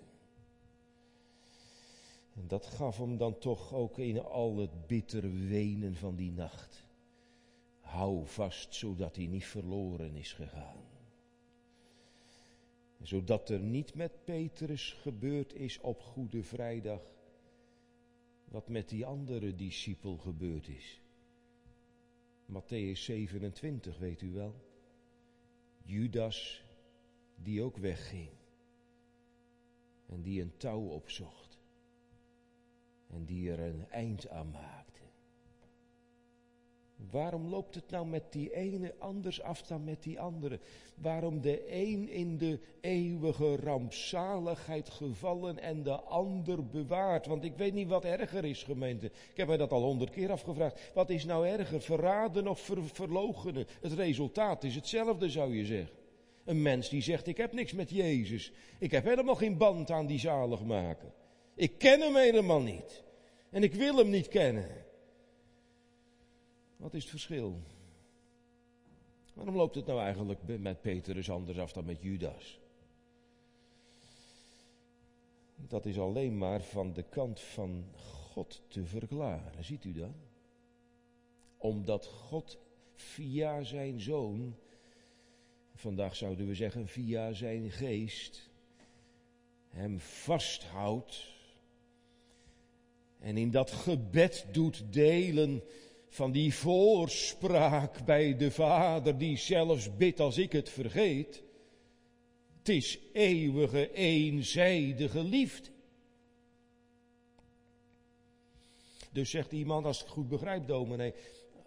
En 2.35 2.47
dat 2.47 2.65
gaf 2.65 2.97
hem 2.97 3.17
dan 3.17 3.37
toch 3.37 3.73
ook 3.73 3.97
in 3.97 4.23
al 4.23 4.57
het 4.57 4.87
bittere 4.87 5.29
wenen 5.29 5.95
van 5.95 6.15
die 6.15 6.31
nacht 6.31 6.82
hou 7.93 8.27
vast 8.27 8.75
zodat 8.75 9.15
hij 9.15 9.25
niet 9.25 9.45
verloren 9.45 10.15
is 10.15 10.33
gegaan. 10.33 10.83
Zodat 13.01 13.49
er 13.49 13.59
niet 13.59 13.95
met 13.95 14.23
Petrus 14.23 14.93
gebeurd 14.93 15.53
is 15.53 15.79
op 15.79 16.01
Goede 16.01 16.43
Vrijdag 16.43 17.01
wat 18.45 18.67
met 18.67 18.89
die 18.89 19.05
andere 19.05 19.55
discipel 19.55 20.17
gebeurd 20.17 20.67
is. 20.67 21.01
Matthäus 22.45 22.99
27, 22.99 23.97
weet 23.97 24.21
u 24.21 24.31
wel. 24.31 24.55
Judas, 25.83 26.63
die 27.35 27.61
ook 27.61 27.77
wegging. 27.77 28.29
En 30.05 30.21
die 30.21 30.41
een 30.41 30.57
touw 30.57 30.87
opzocht. 30.87 31.59
En 33.07 33.25
die 33.25 33.51
er 33.51 33.59
een 33.59 33.89
eind 33.89 34.29
aan 34.29 34.51
maakte. 34.51 34.82
Waarom 37.11 37.47
loopt 37.49 37.75
het 37.75 37.89
nou 37.89 38.07
met 38.07 38.23
die 38.31 38.55
ene 38.55 38.93
anders 38.99 39.41
af 39.41 39.61
dan 39.61 39.83
met 39.83 40.03
die 40.03 40.19
andere? 40.19 40.59
Waarom 40.95 41.41
de 41.41 41.73
een 41.73 42.09
in 42.09 42.37
de 42.37 42.59
eeuwige 42.81 43.55
rampzaligheid 43.55 44.89
gevallen 44.89 45.59
en 45.59 45.83
de 45.83 45.99
ander 46.01 46.67
bewaard? 46.67 47.25
Want 47.25 47.43
ik 47.43 47.55
weet 47.55 47.73
niet 47.73 47.87
wat 47.87 48.05
erger 48.05 48.45
is, 48.45 48.63
gemeente. 48.63 49.05
Ik 49.05 49.37
heb 49.37 49.47
mij 49.47 49.57
dat 49.57 49.71
al 49.71 49.81
honderd 49.81 50.09
keer 50.09 50.31
afgevraagd. 50.31 50.91
Wat 50.93 51.09
is 51.09 51.25
nou 51.25 51.47
erger, 51.47 51.81
verraden 51.81 52.47
of 52.47 52.59
ver 52.59 52.83
verlogenen? 52.83 53.67
Het 53.81 53.93
resultaat 53.93 54.63
is 54.63 54.75
hetzelfde, 54.75 55.29
zou 55.29 55.55
je 55.55 55.65
zeggen. 55.65 55.95
Een 56.45 56.61
mens 56.61 56.89
die 56.89 57.01
zegt, 57.01 57.27
ik 57.27 57.37
heb 57.37 57.53
niks 57.53 57.73
met 57.73 57.89
Jezus. 57.89 58.51
Ik 58.79 58.91
heb 58.91 59.03
helemaal 59.03 59.35
geen 59.35 59.57
band 59.57 59.91
aan 59.91 60.05
die 60.05 60.19
zalig 60.19 60.63
maken. 60.63 61.13
Ik 61.55 61.77
ken 61.77 62.01
hem 62.01 62.15
helemaal 62.15 62.61
niet. 62.61 63.03
En 63.49 63.63
ik 63.63 63.73
wil 63.73 63.97
hem 63.97 64.09
niet 64.09 64.27
kennen. 64.27 64.85
Wat 66.83 66.93
is 66.93 67.01
het 67.01 67.09
verschil? 67.09 67.61
Waarom 69.33 69.55
loopt 69.55 69.75
het 69.75 69.85
nou 69.85 69.99
eigenlijk 69.99 70.59
met 70.59 70.81
Petrus 70.81 71.29
anders 71.29 71.59
af 71.59 71.71
dan 71.71 71.85
met 71.85 72.01
Judas? 72.01 72.59
Dat 75.55 75.85
is 75.85 75.99
alleen 75.99 76.37
maar 76.37 76.61
van 76.61 76.93
de 76.93 77.03
kant 77.03 77.39
van 77.39 77.85
God 77.95 78.61
te 78.67 78.85
verklaren. 78.85 79.63
Ziet 79.63 79.83
u 79.83 79.93
dat? 79.93 80.15
Omdat 81.57 82.05
God 82.05 82.57
via 82.95 83.61
zijn 83.61 83.99
zoon, 83.99 84.55
vandaag 85.75 86.15
zouden 86.15 86.47
we 86.47 86.55
zeggen 86.55 86.87
via 86.87 87.33
zijn 87.33 87.71
geest, 87.71 88.49
hem 89.69 89.99
vasthoudt 89.99 91.27
en 93.19 93.37
in 93.37 93.51
dat 93.51 93.71
gebed 93.71 94.45
doet 94.51 94.93
delen 94.93 95.63
van 96.13 96.31
die 96.31 96.53
voorspraak 96.53 98.05
bij 98.05 98.37
de 98.37 98.51
Vader, 98.51 99.17
die 99.17 99.37
zelfs 99.37 99.95
bidt 99.95 100.19
als 100.19 100.37
ik 100.37 100.51
het 100.51 100.69
vergeet. 100.69 101.43
Het 102.57 102.69
is 102.69 102.99
eeuwige, 103.13 103.93
eenzijdige 103.93 105.23
liefde. 105.23 105.69
Dus 109.11 109.29
zegt 109.29 109.51
iemand, 109.51 109.85
als 109.85 110.03
ik 110.03 110.07
goed 110.07 110.29
begrijp, 110.29 110.67
dominee, 110.67 111.13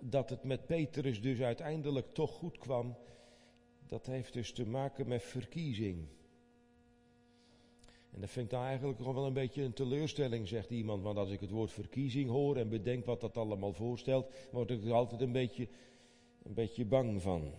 dat 0.01 0.31
het 0.31 0.45
met 0.45 0.67
Petrus 0.67 1.21
dus 1.21 1.41
uiteindelijk 1.41 2.15
toch 2.15 2.33
goed 2.33 2.59
kwam. 2.59 2.97
Dat 3.87 4.07
heeft 4.07 4.33
dus 4.33 4.53
te 4.53 4.67
maken 4.67 5.09
met 5.09 5.23
verkiezing. 5.23 6.09
En 8.17 8.23
dat 8.23 8.31
vind 8.31 8.45
ik 8.45 8.51
dan 8.51 8.62
eigenlijk 8.62 8.99
nog 8.99 9.14
wel 9.14 9.27
een 9.27 9.33
beetje 9.33 9.62
een 9.62 9.73
teleurstelling, 9.73 10.49
zegt 10.49 10.71
iemand. 10.71 11.03
Want 11.03 11.19
als 11.19 11.31
ik 11.31 11.41
het 11.41 11.51
woord 11.51 11.73
verkiezing 11.73 12.31
hoor 12.31 12.57
en 12.57 12.69
bedenk 12.69 13.05
wat 13.05 13.21
dat 13.21 13.37
allemaal 13.37 13.73
voorstelt, 13.73 14.31
word 14.51 14.71
ik 14.71 14.85
er 14.85 14.93
altijd 14.93 15.21
een 15.21 15.33
beetje, 15.33 15.69
een 16.43 16.55
beetje 16.55 16.85
bang 16.85 17.23
van. 17.23 17.53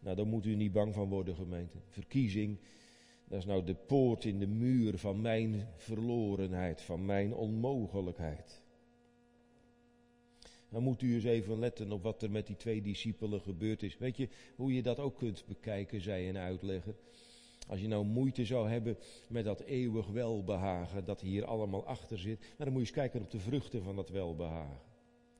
Nou, 0.00 0.16
daar 0.16 0.26
moet 0.26 0.44
u 0.44 0.54
niet 0.54 0.72
bang 0.72 0.94
van 0.94 1.08
worden, 1.08 1.34
gemeente. 1.34 1.78
Verkiezing, 1.88 2.58
dat 3.24 3.38
is 3.38 3.44
nou 3.44 3.64
de 3.64 3.74
poort 3.74 4.24
in 4.24 4.38
de 4.38 4.46
muur 4.46 4.98
van 4.98 5.20
mijn 5.20 5.68
verlorenheid, 5.76 6.82
van 6.82 7.04
mijn 7.04 7.34
onmogelijkheid. 7.34 8.62
Dan 10.68 10.82
moet 10.82 11.02
u 11.02 11.14
eens 11.14 11.24
even 11.24 11.58
letten 11.58 11.92
op 11.92 12.02
wat 12.02 12.22
er 12.22 12.30
met 12.30 12.46
die 12.46 12.56
twee 12.56 12.82
discipelen 12.82 13.40
gebeurd 13.40 13.82
is. 13.82 13.98
Weet 13.98 14.16
je 14.16 14.28
hoe 14.56 14.74
je 14.74 14.82
dat 14.82 14.98
ook 14.98 15.16
kunt 15.16 15.44
bekijken, 15.46 16.00
zei 16.00 16.28
een 16.28 16.36
uitlegger. 16.36 16.94
Als 17.68 17.80
je 17.80 17.88
nou 17.88 18.04
moeite 18.04 18.44
zou 18.44 18.68
hebben 18.68 18.98
met 19.28 19.44
dat 19.44 19.60
eeuwig 19.60 20.06
welbehagen 20.06 21.04
dat 21.04 21.20
hier 21.20 21.44
allemaal 21.44 21.86
achter 21.86 22.18
zit, 22.18 22.38
maar 22.38 22.66
dan 22.66 22.72
moet 22.72 22.80
je 22.80 22.88
eens 22.88 22.96
kijken 22.96 23.20
op 23.20 23.30
de 23.30 23.38
vruchten 23.38 23.82
van 23.82 23.96
dat 23.96 24.10
welbehagen. 24.10 24.80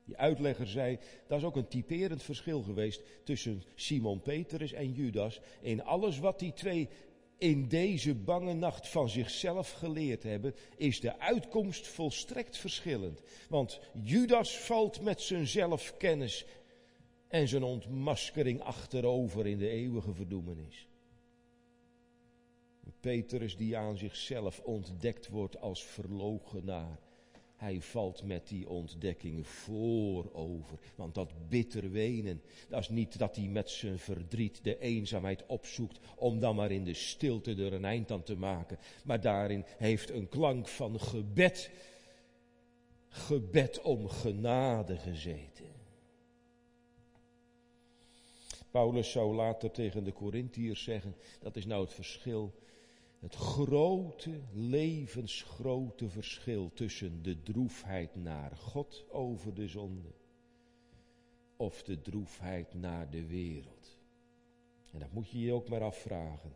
Die 0.05 0.17
uitlegger 0.17 0.67
zei, 0.67 0.99
dat 1.27 1.37
is 1.37 1.45
ook 1.45 1.55
een 1.55 1.67
typerend 1.67 2.23
verschil 2.23 2.61
geweest 2.61 3.03
tussen 3.23 3.63
Simon 3.75 4.21
Petrus 4.21 4.73
en 4.73 4.91
Judas 4.91 5.39
in 5.61 5.83
alles 5.83 6.19
wat 6.19 6.39
die 6.39 6.53
twee 6.53 6.89
in 7.37 7.67
deze 7.67 8.15
bange 8.15 8.53
nacht 8.53 8.87
van 8.87 9.09
zichzelf 9.09 9.71
geleerd 9.71 10.23
hebben, 10.23 10.55
is 10.77 10.99
de 10.99 11.19
uitkomst 11.19 11.87
volstrekt 11.87 12.57
verschillend. 12.57 13.21
Want 13.49 13.79
Judas 14.03 14.57
valt 14.57 15.01
met 15.01 15.21
zijn 15.21 15.47
zelfkennis 15.47 16.45
en 17.27 17.47
zijn 17.47 17.63
ontmaskering 17.63 18.61
achterover 18.61 19.47
in 19.47 19.57
de 19.57 19.69
eeuwige 19.69 20.13
verdoemenis. 20.13 20.88
Petrus 22.99 23.57
die 23.57 23.77
aan 23.77 23.97
zichzelf 23.97 24.59
ontdekt 24.59 25.27
wordt 25.27 25.61
als 25.61 25.83
verloochenaar. 25.83 26.99
Hij 27.55 27.81
valt 27.81 28.23
met 28.23 28.47
die 28.47 28.69
ontdekking 28.69 29.47
voorover. 29.47 30.79
Want 30.95 31.15
dat 31.15 31.49
bitter 31.49 31.91
wenen, 31.91 32.41
dat 32.69 32.79
is 32.79 32.89
niet 32.89 33.19
dat 33.19 33.35
hij 33.35 33.47
met 33.47 33.69
zijn 33.69 33.99
verdriet 33.99 34.63
de 34.63 34.79
eenzaamheid 34.79 35.45
opzoekt 35.45 35.99
om 36.15 36.39
dan 36.39 36.55
maar 36.55 36.71
in 36.71 36.83
de 36.83 36.93
stilte 36.93 37.55
er 37.55 37.73
een 37.73 37.85
eind 37.85 38.11
aan 38.11 38.23
te 38.23 38.35
maken. 38.35 38.79
Maar 39.03 39.21
daarin 39.21 39.65
heeft 39.77 40.09
een 40.09 40.29
klank 40.29 40.67
van 40.67 40.99
gebed, 40.99 41.71
gebed 43.09 43.81
om 43.81 44.07
genade 44.07 44.97
gezeten. 44.97 45.65
Paulus 48.71 49.11
zou 49.11 49.35
later 49.35 49.71
tegen 49.71 50.03
de 50.03 50.13
Corinthiërs 50.13 50.83
zeggen, 50.83 51.15
dat 51.39 51.55
is 51.55 51.65
nou 51.65 51.81
het 51.81 51.93
verschil 51.93 52.53
het 53.19 53.35
grote, 53.35 54.39
levensgrote 54.53 56.09
verschil 56.09 56.71
tussen 56.73 57.21
de 57.21 57.41
droefheid 57.41 58.15
naar 58.15 58.55
God 58.55 59.05
over 59.09 59.53
de 59.53 59.67
zonde 59.67 60.11
of 61.55 61.83
de 61.83 62.01
droefheid 62.01 62.73
naar 62.73 63.09
de 63.09 63.25
wereld. 63.25 63.97
En 64.91 64.99
dat 64.99 65.11
moet 65.11 65.29
je 65.29 65.39
je 65.39 65.53
ook 65.53 65.69
maar 65.69 65.81
afvragen. 65.81 66.55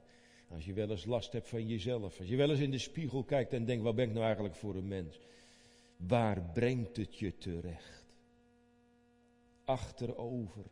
Als 0.49 0.65
je 0.65 0.73
wel 0.73 0.89
eens 0.89 1.05
last 1.05 1.33
hebt 1.33 1.47
van 1.47 1.67
jezelf, 1.67 2.19
als 2.19 2.27
je 2.27 2.35
wel 2.35 2.49
eens 2.49 2.59
in 2.59 2.71
de 2.71 2.77
spiegel 2.77 3.23
kijkt 3.23 3.53
en 3.53 3.65
denkt, 3.65 3.83
wat 3.83 3.95
ben 3.95 4.05
ik 4.07 4.13
nou 4.13 4.25
eigenlijk 4.25 4.55
voor 4.55 4.75
een 4.75 4.87
mens? 4.87 5.19
Waar 5.97 6.41
brengt 6.41 6.97
het 6.97 7.17
je 7.17 7.37
terecht? 7.37 8.05
Achterover 9.65 10.65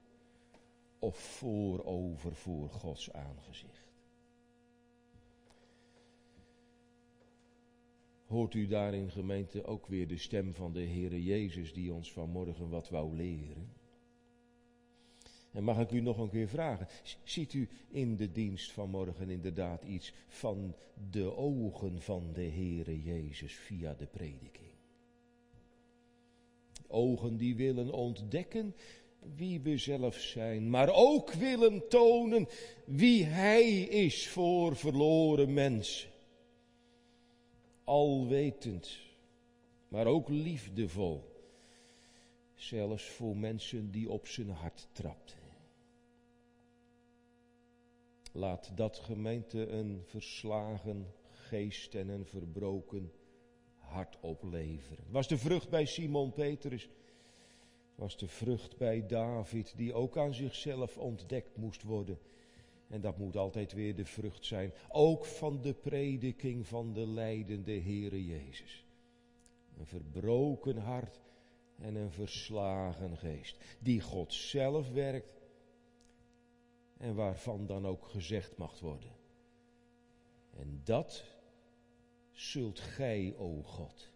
of 0.99 1.17
voorover 1.17 2.35
voor 2.35 2.69
Gods 2.69 3.11
aangezicht? 3.13 3.80
Hoort 8.31 8.53
u 8.53 8.67
daarin 8.67 9.11
gemeente 9.11 9.63
ook 9.63 9.87
weer 9.87 10.07
de 10.07 10.17
stem 10.17 10.53
van 10.53 10.73
de 10.73 10.85
Heere 10.85 11.23
Jezus 11.23 11.73
die 11.73 11.93
ons 11.93 12.11
vanmorgen 12.11 12.69
wat 12.69 12.89
wou 12.89 13.15
leren? 13.15 13.73
En 15.51 15.63
mag 15.63 15.79
ik 15.79 15.91
u 15.91 16.01
nog 16.01 16.17
een 16.17 16.29
keer 16.29 16.47
vragen, 16.47 16.87
ziet 17.23 17.53
u 17.53 17.69
in 17.89 18.15
de 18.15 18.31
dienst 18.31 18.71
van 18.71 18.89
morgen 18.89 19.29
inderdaad 19.29 19.83
iets 19.83 20.13
van 20.27 20.75
de 21.11 21.35
ogen 21.35 22.01
van 22.01 22.29
de 22.33 22.43
Heere 22.43 23.01
Jezus 23.01 23.55
via 23.55 23.93
de 23.93 24.05
prediking? 24.05 24.71
Ogen 26.87 27.37
die 27.37 27.55
willen 27.55 27.91
ontdekken 27.93 28.75
wie 29.35 29.59
we 29.59 29.77
zelf 29.77 30.15
zijn, 30.15 30.69
maar 30.69 30.89
ook 30.93 31.33
willen 31.33 31.87
tonen 31.89 32.47
wie 32.85 33.23
Hij 33.23 33.79
is 33.81 34.27
voor 34.27 34.75
verloren 34.75 35.53
mensen 35.53 36.10
alwetend, 37.83 38.99
maar 39.87 40.05
ook 40.05 40.29
liefdevol. 40.29 41.29
Zelfs 42.53 43.09
voor 43.09 43.37
mensen 43.37 43.91
die 43.91 44.09
op 44.09 44.27
zijn 44.27 44.49
hart 44.49 44.87
trapten. 44.91 45.39
Laat 48.31 48.71
dat 48.77 48.97
gemeente 48.97 49.67
een 49.67 50.01
verslagen 50.05 51.13
geest 51.29 51.95
en 51.95 52.09
een 52.09 52.25
verbroken 52.25 53.11
hart 53.77 54.17
opleveren. 54.19 55.05
Was 55.09 55.27
de 55.27 55.37
vrucht 55.37 55.69
bij 55.69 55.85
Simon 55.85 56.33
Petrus? 56.33 56.89
Was 57.95 58.17
de 58.17 58.27
vrucht 58.27 58.77
bij 58.77 59.05
David, 59.05 59.73
die 59.77 59.93
ook 59.93 60.17
aan 60.17 60.33
zichzelf 60.33 60.97
ontdekt 60.97 61.57
moest 61.57 61.83
worden? 61.83 62.19
En 62.91 63.01
dat 63.01 63.17
moet 63.17 63.35
altijd 63.35 63.73
weer 63.73 63.95
de 63.95 64.05
vrucht 64.05 64.45
zijn, 64.45 64.73
ook 64.89 65.25
van 65.25 65.61
de 65.61 65.73
prediking 65.73 66.67
van 66.67 66.93
de 66.93 67.07
leidende 67.07 67.79
Heere 67.79 68.25
Jezus. 68.25 68.85
Een 69.77 69.85
verbroken 69.85 70.77
hart 70.77 71.21
en 71.77 71.95
een 71.95 72.11
verslagen 72.11 73.17
geest, 73.17 73.57
die 73.79 74.01
God 74.01 74.33
zelf 74.33 74.89
werkt 74.89 75.41
en 76.97 77.15
waarvan 77.15 77.65
dan 77.65 77.87
ook 77.87 78.07
gezegd 78.07 78.57
mag 78.57 78.79
worden. 78.79 79.15
En 80.49 80.81
dat 80.83 81.23
zult 82.31 82.79
gij, 82.79 83.35
o 83.37 83.63
God, 83.63 84.11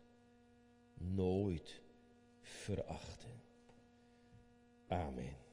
nooit 0.93 1.81
verachten. 2.41 3.41
Amen. 4.87 5.44